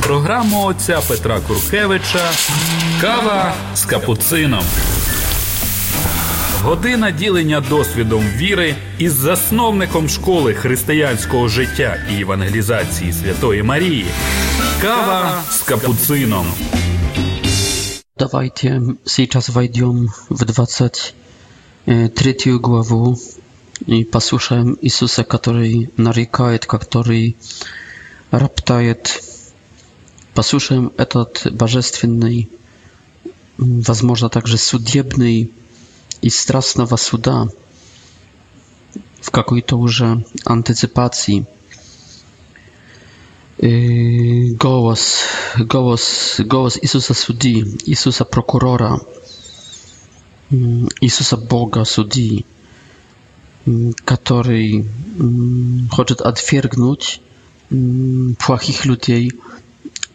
[0.02, 2.30] програму отця Петра Куркевича
[3.00, 4.64] Кава з капуцином.
[6.62, 14.06] Година ділення досвідом віри із засновником школи християнського життя і евангелізації Святої Марії.
[14.82, 16.46] Кава з капуцином.
[18.18, 21.14] Давайте сейчас войдем в 20
[22.14, 23.18] третью главу
[23.86, 27.36] и послушаем Иисуса, который нарекает, который
[28.30, 29.22] роптает.
[30.34, 32.50] Послушаем этот божественный,
[33.56, 35.50] возможно, также судебный
[36.20, 37.48] и страстного суда
[39.22, 41.46] в какой-то уже антиципации.
[43.58, 45.20] Голос,
[45.58, 49.00] голос, голос Иисуса судьи, Иисуса прокурора,
[50.50, 52.44] Иисуса Бога Судьи,
[54.06, 54.88] который
[55.90, 57.20] хочет отвергнуть
[58.38, 59.32] плохих людей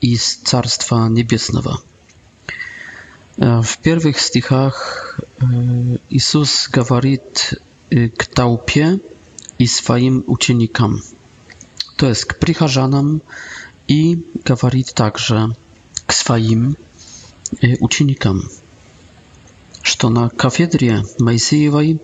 [0.02, 1.82] из Царства Небесного.
[3.38, 5.20] В первых стихах
[6.10, 7.54] Иисус говорит
[7.90, 9.00] к толпе
[9.60, 11.02] и своим ученикам,
[11.96, 13.22] то есть к прихожанам,
[13.88, 15.56] и говорит также
[16.08, 16.76] к своим
[17.82, 18.44] ученикам
[19.84, 22.02] что на кафедре Моисеевой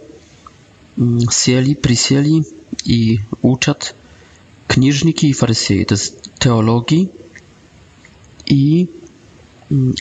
[1.31, 2.45] сели, присели
[2.83, 3.95] и учат
[4.67, 7.09] книжники и фарисеи, то есть теологи
[8.45, 8.91] и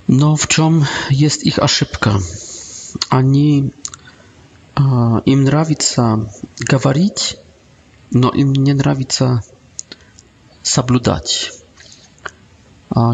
[0.06, 2.20] Но в чем есть их ошибка?
[3.10, 3.72] Они
[4.76, 6.26] им нравится
[6.58, 7.38] говорить,
[8.10, 9.42] но им не нравится
[10.62, 11.52] соблюдать.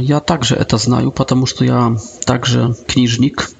[0.00, 1.96] Я также это знаю, потому что я
[2.26, 3.50] также книжник.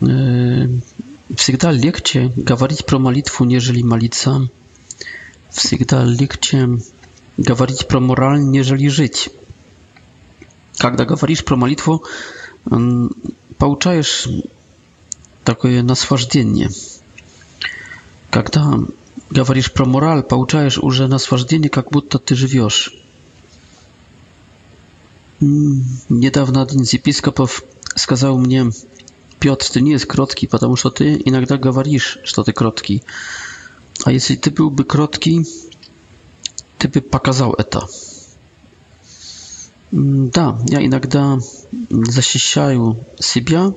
[0.00, 4.48] Всегда легче говорить про молитву, нежели молиться.
[5.50, 6.68] Всегда легче
[7.38, 9.30] говорить про мораль, нежели жить.
[10.78, 12.04] Когда говоришь про молитву,
[13.58, 14.28] получаешь
[15.44, 16.70] такое наслаждение.
[18.30, 18.74] Когда
[19.30, 22.92] говоришь про мораль, получаешь уже наслаждение, как будто ты живешь.
[25.40, 27.64] Недавно один из епископов
[27.96, 28.70] сказал мне,
[29.40, 33.02] Петр, ты не есть кроткий, потому что ты иногда говоришь, что ты кроткий.
[34.04, 35.46] А если ты был бы кроткий,
[36.78, 37.86] ты бы показал это.
[39.90, 41.38] Да, я иногда
[41.90, 43.72] защищаю себя,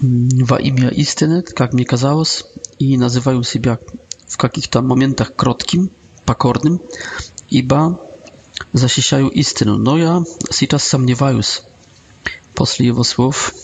[0.00, 2.44] во имя истины, как мне казалось,
[2.78, 3.78] и называю себя
[4.26, 5.90] в каких-то моментах кротким,
[6.24, 6.80] покорным,
[7.50, 8.00] ибо
[8.72, 9.76] защищаю истину.
[9.78, 11.62] Но я сейчас сомневаюсь
[12.54, 13.54] после его слов,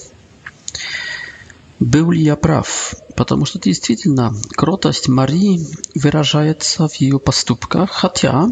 [1.81, 5.65] был ли я прав, потому что действительно кротость Марии
[5.95, 8.51] выражается в ее поступках, хотя,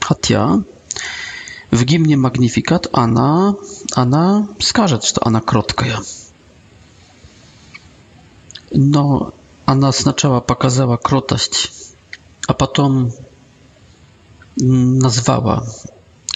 [0.00, 0.62] хотя
[1.70, 3.56] в гимне «Магнификат» она,
[3.92, 5.98] она скажет, что она кроткая.
[8.70, 11.72] Но она сначала показала кротость,
[12.46, 13.12] а потом
[14.56, 15.66] назвала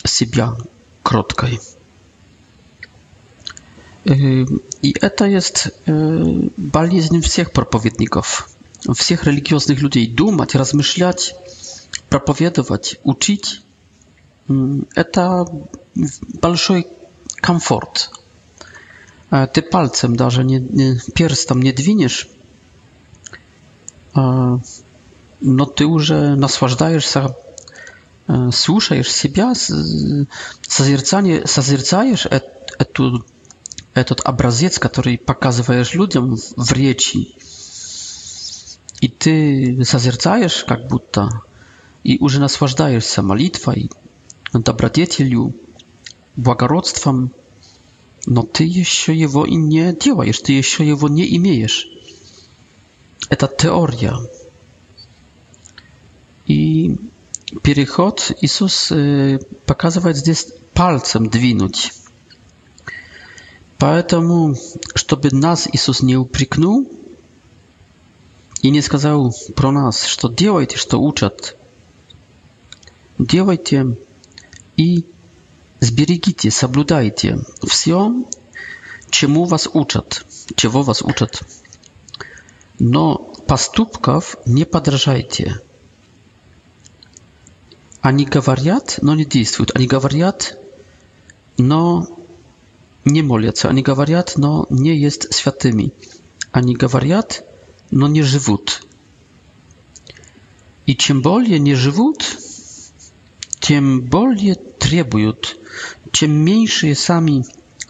[0.04, 0.56] себя
[1.02, 1.60] кроткой.
[4.04, 8.50] И это есть болезнь всех проповедников,
[8.94, 10.08] всех религиозных людей.
[10.08, 11.36] Думать, размышлять,
[12.08, 13.62] проповедовать, учить–
[14.94, 15.46] это
[16.40, 16.88] большой
[17.36, 18.10] комфорт,
[19.32, 20.94] E, ty palcem darze nie, nie
[21.62, 22.28] nie dwiniesz
[24.16, 24.58] e,
[25.42, 27.32] no ty już nasłaszdajesz się e,
[28.52, 29.52] słyszysz siebie
[30.68, 32.28] zazierzanie zazierzajesz
[33.94, 37.18] ten obraziec, który pokazujesz ludziom w rzeczy
[39.02, 39.32] i ty
[39.80, 41.28] zaziercajesz, jak butta
[42.04, 43.88] i już nasłaszdajesz się modlitwą i
[44.54, 45.50] dobrodziejstwem
[46.36, 47.28] błogorodztwem
[48.26, 51.88] но ты еще его и не делаешь, ты еще его не имеешь.
[53.28, 54.16] Это теория.
[56.46, 56.96] И
[57.62, 58.92] переход Иисус
[59.66, 61.94] показывает здесь пальцем двинуть.
[63.78, 64.54] Поэтому,
[64.94, 66.88] чтобы нас Иисус не упрекнул
[68.60, 71.56] и не сказал про нас, что делайте, что учат,
[73.18, 73.96] делайте
[74.76, 75.04] и
[75.82, 78.14] Сберегите, соблюдайте все,
[79.10, 80.24] чему вас учат,
[80.54, 81.42] чего вас учат.
[82.78, 83.16] Но
[83.48, 85.60] поступков не подражайте.
[88.00, 89.72] Они говорят, но не действуют.
[89.74, 90.56] Они говорят,
[91.58, 92.06] но
[93.04, 93.68] не молятся.
[93.68, 95.92] Они говорят, но не есть святыми.
[96.52, 97.42] Они говорят,
[97.90, 98.86] но не живут.
[100.86, 102.22] И чем более не живут,
[103.62, 105.56] тем более требуют.
[106.10, 107.44] Чем меньшие сами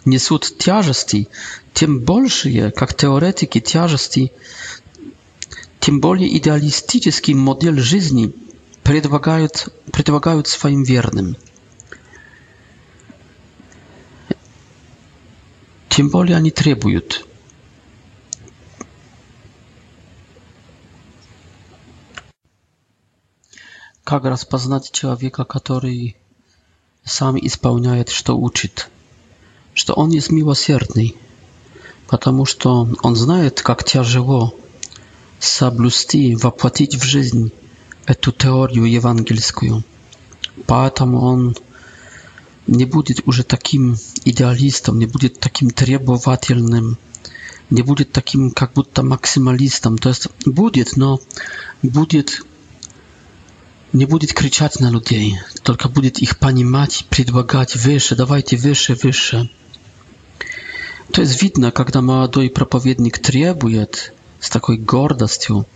[0.05, 1.27] несут тяжести,
[1.73, 4.31] тем большие, как теоретики тяжести,
[5.79, 8.31] тем более идеалистический модель жизни
[8.83, 11.35] предлагают, предлагают своим верным.
[15.89, 17.25] Тем более они требуют.
[24.03, 26.15] как распознать человека, который
[27.03, 28.89] сам исполняет, что учит,
[29.73, 31.15] что он есть милосердный,
[32.07, 34.53] потому что он знает, как тяжело
[35.39, 37.51] соблюсти, воплотить в жизнь
[38.05, 39.83] эту теорию евангельскую.
[40.67, 41.55] Поэтому он
[42.67, 43.95] не будет уже таким
[44.25, 46.97] идеалистом, не будет таким требовательным,
[47.69, 49.97] не будет таким как будто максималистом.
[49.97, 51.19] То есть будет, но
[51.81, 52.43] будет
[53.93, 59.49] не будет кричать на людей, только будет их понимать, предлагать выше, давайте выше, выше.
[61.11, 65.67] То есть видно, когда молодой проповедник требует с такой гордостью,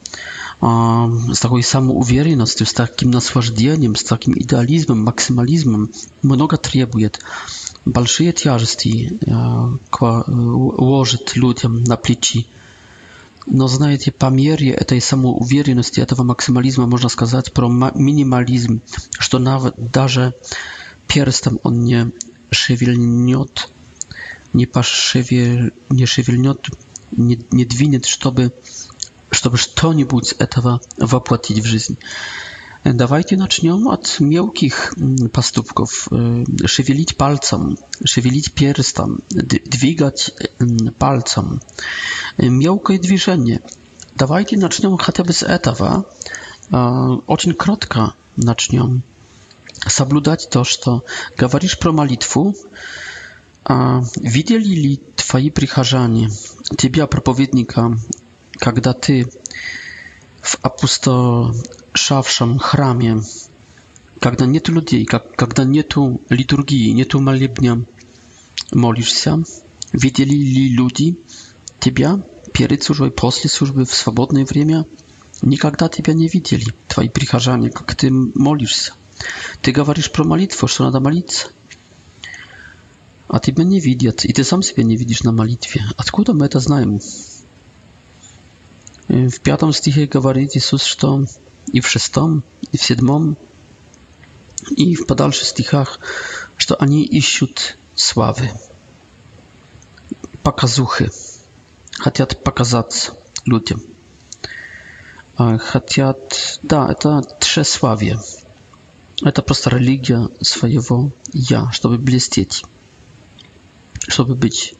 [0.59, 5.91] с такой самоуверенностью, с таким наслаждением, с таким идеализмом, максимализмом,
[6.24, 7.20] много требует,
[7.86, 9.20] большие тяжести
[9.91, 12.47] ложит людям на плечи.
[13.50, 18.82] Но знаете, по мере этой самоуверенности, этого максимализма можно сказать про минимализм,
[19.18, 19.39] что
[19.78, 20.36] даже
[21.08, 22.12] перстом он не
[22.52, 23.70] шевельнет,
[24.52, 26.68] не, пошевель, не шевельнет,
[27.12, 28.52] не, не двинет, чтобы,
[29.32, 31.98] чтобы что-нибудь этого воплотить в жизнь.
[32.94, 36.10] Dawajcie naczniom od miękkich mm, pastupków,
[36.64, 39.22] y, szywilić palcem, szywilić pierstom,
[39.66, 40.32] dwigać
[40.62, 41.60] mm, palcom.
[42.40, 43.60] Miękkie dwiżenie.
[44.18, 46.04] Dawajcie naczniom chociażby z etawa,
[47.28, 49.02] oczyn krótka naczniom.
[49.90, 51.02] Sabludać to,
[51.38, 52.54] gawarisz pro malitwu,
[53.64, 55.00] a widzieli li
[55.48, 56.28] i przycharzanie,
[56.78, 57.90] ciebie, propowiednika,
[58.66, 59.26] kiedy ty
[60.48, 63.22] в опустошавшем храме,
[64.20, 67.84] когда нет людей, как, когда нету литургии, нету молебня,
[68.72, 69.43] молишься,
[69.91, 71.18] видели ли люди
[71.80, 72.20] тебя
[72.54, 74.86] перед службой, после службы, в свободное время?
[75.41, 78.93] Никогда тебя не видели, твои прихожане, как ты молишься.
[79.62, 81.50] Ты говоришь про молитву, что надо молиться.
[83.28, 85.84] А тебя не видят, и ты сам себя не видишь на молитве.
[85.98, 87.00] Откуда мы это знаем?
[89.08, 91.24] В пятом стихе говорит Иисус, что
[91.72, 92.43] и в шестом,
[92.74, 93.38] и в седьмом,
[94.72, 95.99] и в подальших стихах,
[96.58, 98.51] что они ищут славы,
[100.43, 101.10] показухи,
[101.93, 103.14] хотят показаться
[103.45, 103.82] людям.
[105.38, 108.20] Хотят, да, это тщеславие.
[109.24, 112.66] Это просто религия своего «я», чтобы блестеть,
[114.08, 114.76] чтобы быть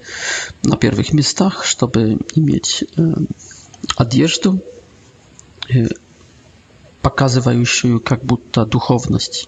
[0.64, 2.84] на первых местах, чтобы иметь
[3.96, 4.60] одежду,
[5.74, 5.86] э,
[7.02, 9.48] показывающую как будто духовность.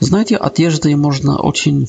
[0.00, 1.88] Знаете, одеждой можно очень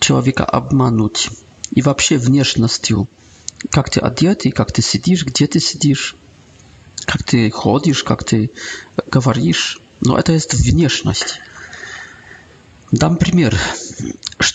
[0.00, 1.30] человека обмануть.
[1.70, 3.08] И вообще внешностью.
[3.70, 6.16] Как ты одетый, как ты сидишь, где ты сидишь,
[7.06, 8.50] как ты ходишь, как ты
[9.10, 9.80] говоришь.
[10.00, 11.36] Но это есть внешность.
[12.92, 13.54] Dam przykład.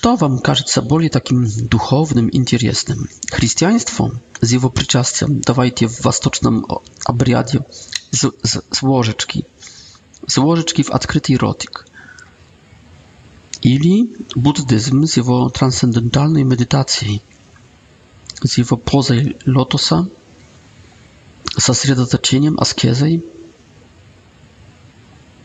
[0.02, 0.40] Co wam
[0.74, 3.08] się bardziej takim duchownym, interesnym?
[3.32, 4.10] Chrześcijaństwo
[4.42, 6.64] z jego przyczastem, dawajcie w wastocznym
[7.06, 7.60] obriadzie
[8.14, 9.44] z, z, z łożeczki.
[10.28, 11.86] Z łożeczki w odkryty rotik.
[13.64, 17.20] Ili buddyzm z jego transcendentalnej medytacji,
[18.46, 19.14] z jego pozą
[19.46, 20.06] lotosa,
[21.60, 23.22] z zasredotoczeniem, askiezej,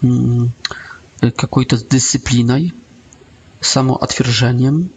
[0.05, 0.51] mm,
[1.37, 2.59] jakąś e, dyscypliną,
[3.63, 4.89] samootwierdzeniem.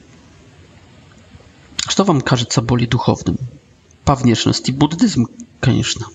[1.96, 3.38] Co wam każe, co boli duchownym?
[4.06, 5.26] Pewnieczność i buddyzm,
[5.62, 6.06] конечно.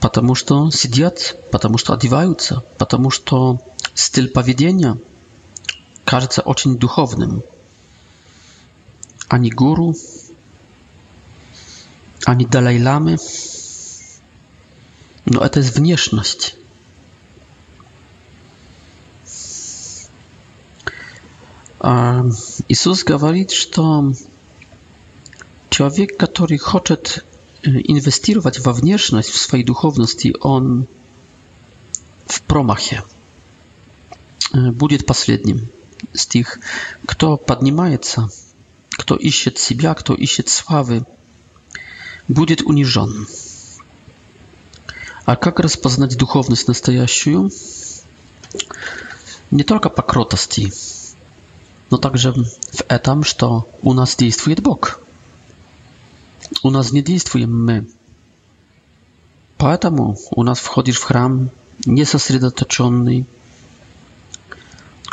[0.00, 3.58] Потому что сидят, потому что одеваются, потому что
[3.94, 4.96] стиль поведения
[6.04, 7.42] кажется очень духовным.
[9.28, 9.94] Ani guru,
[12.26, 13.16] ani dalajlamy.
[15.26, 16.56] No, to jest wnieszność.
[21.84, 24.14] Иисус говорит, что
[25.68, 27.26] человек, который хочет
[27.62, 30.86] инвестировать во внешность, в своей духовности, он
[32.24, 33.04] в промахе
[34.52, 35.68] будет последним.
[36.14, 36.58] Стих.
[37.06, 38.28] Кто поднимается,
[38.90, 41.04] кто ищет себя, кто ищет славы,
[42.28, 43.26] будет унижен.
[45.26, 47.50] А как распознать духовность настоящую?
[49.50, 50.72] Не только по кротости,
[51.90, 52.44] no także w
[52.88, 55.00] etam, что у нас действует Бог.
[56.62, 57.86] У нас не действуем мы.
[59.58, 61.50] Поэтому у нас входишь в храм
[61.86, 63.24] несосредоточенный.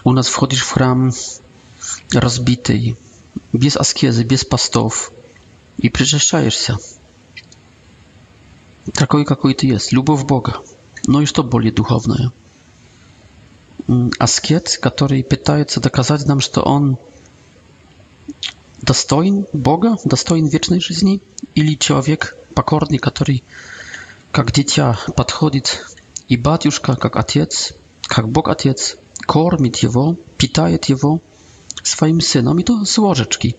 [0.03, 1.11] У нас входишь в храм
[2.13, 2.95] разбитый,
[3.53, 5.11] без аскезы, без постов.
[5.77, 6.77] И причащаешься.
[8.93, 9.91] Такой, какой ты есть.
[9.93, 10.53] Любовь Бога.
[11.07, 12.31] Ну и что более духовное?
[14.19, 16.97] аскет, который пытается доказать нам, что он
[18.81, 21.21] достоин Бога, достоин вечной жизни,
[21.55, 23.43] или человек покорный, который
[24.31, 25.85] как дитя подходит
[26.29, 27.73] и батюшка, как отец,
[28.03, 31.21] как Бог Отец, кормит его, питает его
[31.83, 33.55] своим сыном, и то с ложечки.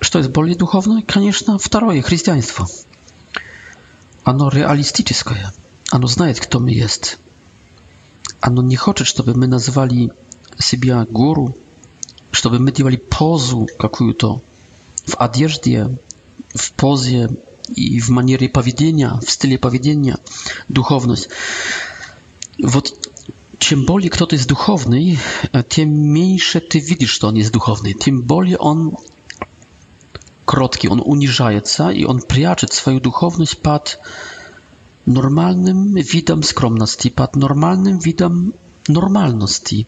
[0.00, 1.00] Что есть более духовное?
[1.02, 2.68] Конечно, второе, христианство.
[4.22, 5.52] Оно реалистическое.
[5.90, 7.16] Оно знает, кто мы есть.
[8.44, 10.10] Ano nie хочет, чтобы мы называли
[10.58, 11.56] себя гуру,
[12.30, 14.42] чтобы мы делали позу какую-то
[15.06, 15.96] в одежде,
[16.54, 17.30] в позе
[17.74, 20.18] и в манере поведения, в стиле поведения,
[20.68, 21.30] духовность.
[22.58, 22.92] Вот
[23.58, 25.18] чем более кто-то есть духовный,
[25.70, 28.92] тем меньше ты видишь, что он есть духовный, тем более он
[30.44, 33.98] кроткий, он унижается и он прячет свою духовность под
[35.06, 38.52] normalnym widom skromności, pat normalnym widom
[38.88, 39.86] normalności.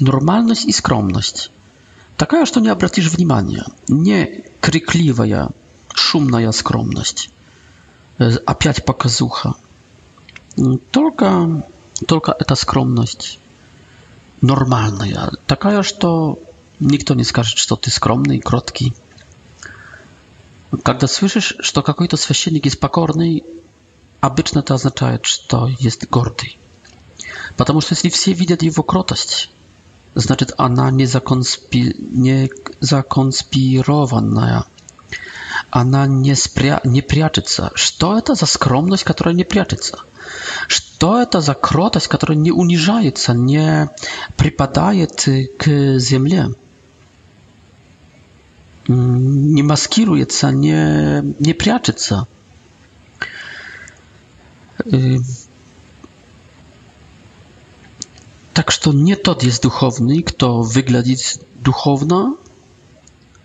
[0.00, 1.50] Normalność i skromność.
[2.16, 3.64] Taka, że to nie obracisz внимания.
[3.88, 4.28] Nie
[4.60, 5.24] krykliwa,
[5.94, 7.30] szumna skromność.
[8.20, 9.54] E, a piać pokazucha.
[10.58, 11.48] Mm, tylko,
[12.06, 13.38] tylko ta skromność.
[14.42, 15.30] Normalna.
[15.46, 16.36] Taka, że to
[16.80, 18.92] nikt nie skaże, czy to ty skromny krótki
[20.84, 22.16] Kiedy słyszysz, że to jakiś to
[22.66, 23.40] jest pokorny,
[24.20, 26.56] обычно это означает, что есть гордый.
[27.56, 29.50] Потому что если все видят его кротость,
[30.14, 31.94] значит она не, законспи...
[31.98, 32.50] не
[32.80, 34.64] законспированная,
[35.70, 36.80] она не, спря...
[36.84, 37.70] не прячется.
[37.74, 39.98] Что это за скромность, которая не прячется?
[40.68, 43.88] Что это за кротость, которая не унижается, не
[44.36, 46.50] припадает к земле?
[48.88, 52.26] Не маскируется, не, не прячется.
[58.52, 62.36] Так что не тот есть духовный, кто выглядит духовно.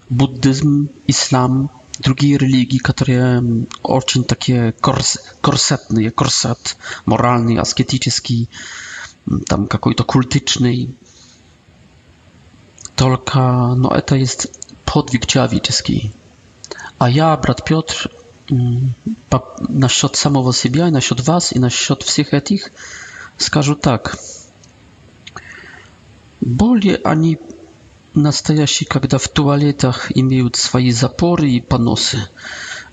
[0.09, 4.73] Буддизм, ислам, другие религии, которые очень такие
[5.41, 8.49] корсетные, корсет моральный, аскетический,
[9.47, 10.95] там какой-то культичный.
[12.95, 14.47] Только, но это есть
[14.85, 16.11] подвиг человеческий.
[16.99, 18.11] А я, брат Петр,
[18.49, 22.71] насчет самого себя, и насчет вас, и насчет всех этих,
[23.37, 24.17] скажу так.
[26.41, 27.39] Боли они
[28.13, 32.19] настоящие, когда в туалетах имеют свои запоры и поносы.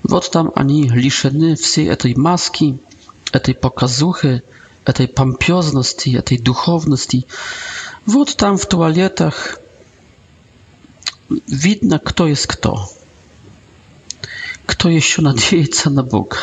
[0.03, 2.79] Вот там они лишены всей этой маски,
[3.31, 4.41] этой показухи,
[4.85, 7.25] этой помпезности, этой духовности.
[8.05, 9.59] Вот там в туалетах
[11.47, 12.89] видно, кто есть кто
[14.71, 16.37] кто еще надеется на Бога,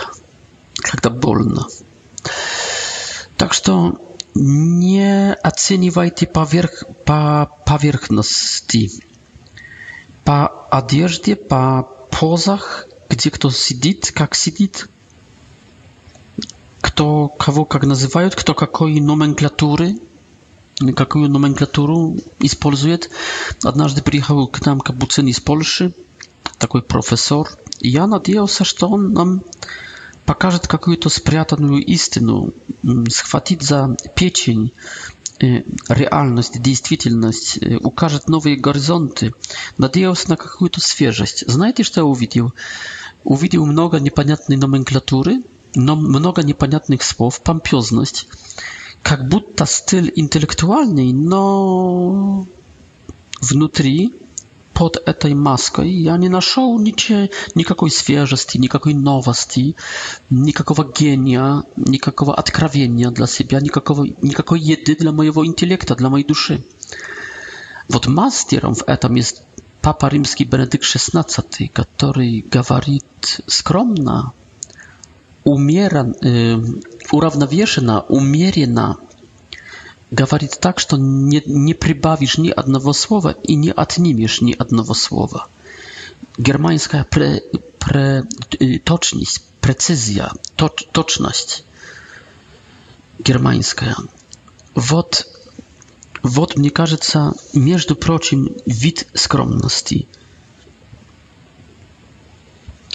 [0.74, 1.66] когда больно.
[3.38, 3.98] Так что
[4.34, 8.90] не оценивайте поверх, по поверхности,
[10.24, 14.88] по одежде, по позах, где кто сидит, как сидит,
[16.82, 19.96] кто кого как называют, кто какой номенклатуры,
[20.94, 23.10] какую номенклатуру использует.
[23.64, 25.94] Однажды приехал к нам капуцин из Польши,
[26.58, 27.48] такой профессор,
[27.80, 29.42] и я надеялся, что он нам
[30.26, 32.52] покажет какую-то спрятанную истину,
[33.08, 34.72] схватит за печень
[35.40, 39.32] э, реальность, действительность, э, укажет новые горизонты,
[39.78, 41.44] надеялся на какую-то свежесть.
[41.48, 42.52] Знаете, что я увидел?
[43.24, 45.42] Увидел много непонятной номенклатуры,
[45.74, 48.28] но много непонятных слов, помпезность,
[49.02, 52.46] как будто стиль интеллектуальный, но
[53.40, 54.12] внутри
[54.78, 57.02] pod tą maską ja nie znalazł nic
[57.58, 59.64] nikakiej świeżości, nikakiej nowości,
[60.48, 61.62] nikakowa genia,
[61.94, 66.54] nikakowa odkrawienia dla siebie, nikakowa nikakiej jedy dla mojego intelektu, dla mojej duszy.
[67.90, 69.42] Wod masterem w etam jest
[69.82, 74.30] papa rzymski Benedykt XVI, który gawarit skromna,
[75.44, 76.60] umieran, y,
[77.12, 78.94] urównowieszona, umierena
[80.10, 85.46] говорит так, что не, не прибавишь ни одного слова и не отнимешь ни одного слова.
[86.38, 87.42] Германская пре,
[87.78, 88.24] пре,
[88.84, 91.64] точность, прецизия, точ, точность
[93.18, 93.96] германская.
[94.74, 95.26] Вот,
[96.22, 100.06] вот, мне кажется, между прочим, вид скромности.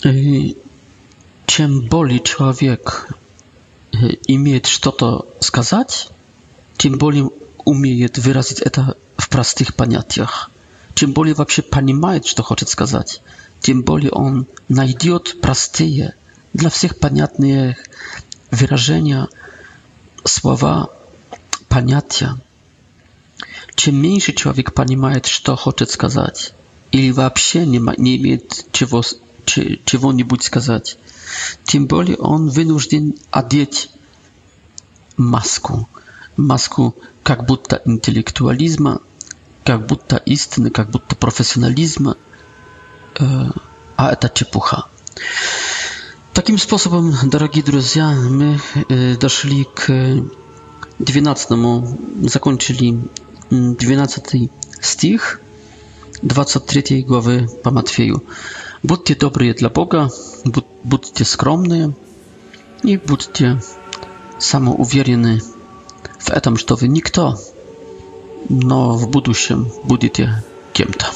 [0.02, 3.10] Чем более человек
[4.28, 6.10] имеет что-то сказать,
[6.78, 7.30] тем более
[7.66, 10.52] умеет выразить это в простых понятиях.
[10.96, 13.22] Тем более вообще понимает, что хочет сказать.
[13.62, 16.16] Тем более он найдет простые,
[16.52, 17.78] для всех понятные
[18.52, 19.28] выражения,
[20.24, 20.90] слова,
[21.68, 22.36] понятия.
[23.76, 26.54] Чем меньше человек понимает, что хочет сказать,
[26.92, 29.02] или вообще не, не имеет чего,
[29.46, 30.98] чего-нибудь сказать,
[31.64, 33.90] тем более он вынужден одеть
[35.18, 35.88] маску–
[36.38, 39.02] маску как будто интеллектуализма,
[39.64, 42.18] как будто истины, как будто профессионализма,
[43.18, 44.86] а это чепуха.
[46.34, 48.60] Таким способом, дорогие друзья, мы
[49.20, 49.92] дошли к
[51.00, 51.50] 12,
[52.30, 53.00] закончили
[53.52, 55.40] 12 стих
[56.24, 58.24] 23 главы по Матфею.
[58.82, 60.10] Будьте добрые для Бога,
[60.84, 61.96] будьте скромные
[62.82, 63.62] и будьте
[64.40, 65.40] самоуверенны
[66.24, 67.38] в этом, что вы никто,
[68.50, 70.44] но в будущем будете
[70.74, 71.08] кем-то.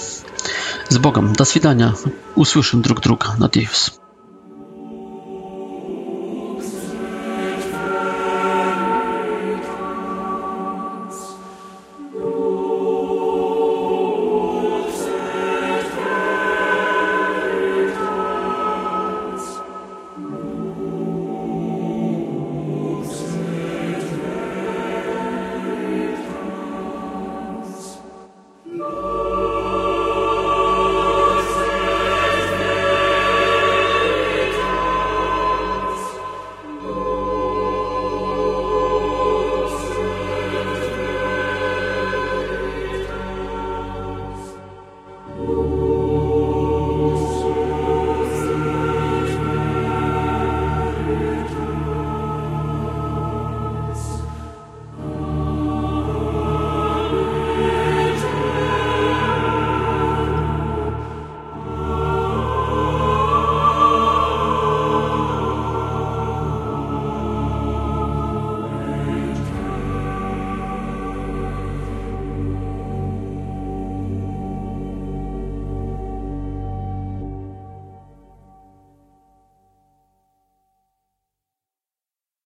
[0.90, 1.96] С Богом, до свидания,
[2.36, 3.94] услышим друг друга, надеюсь.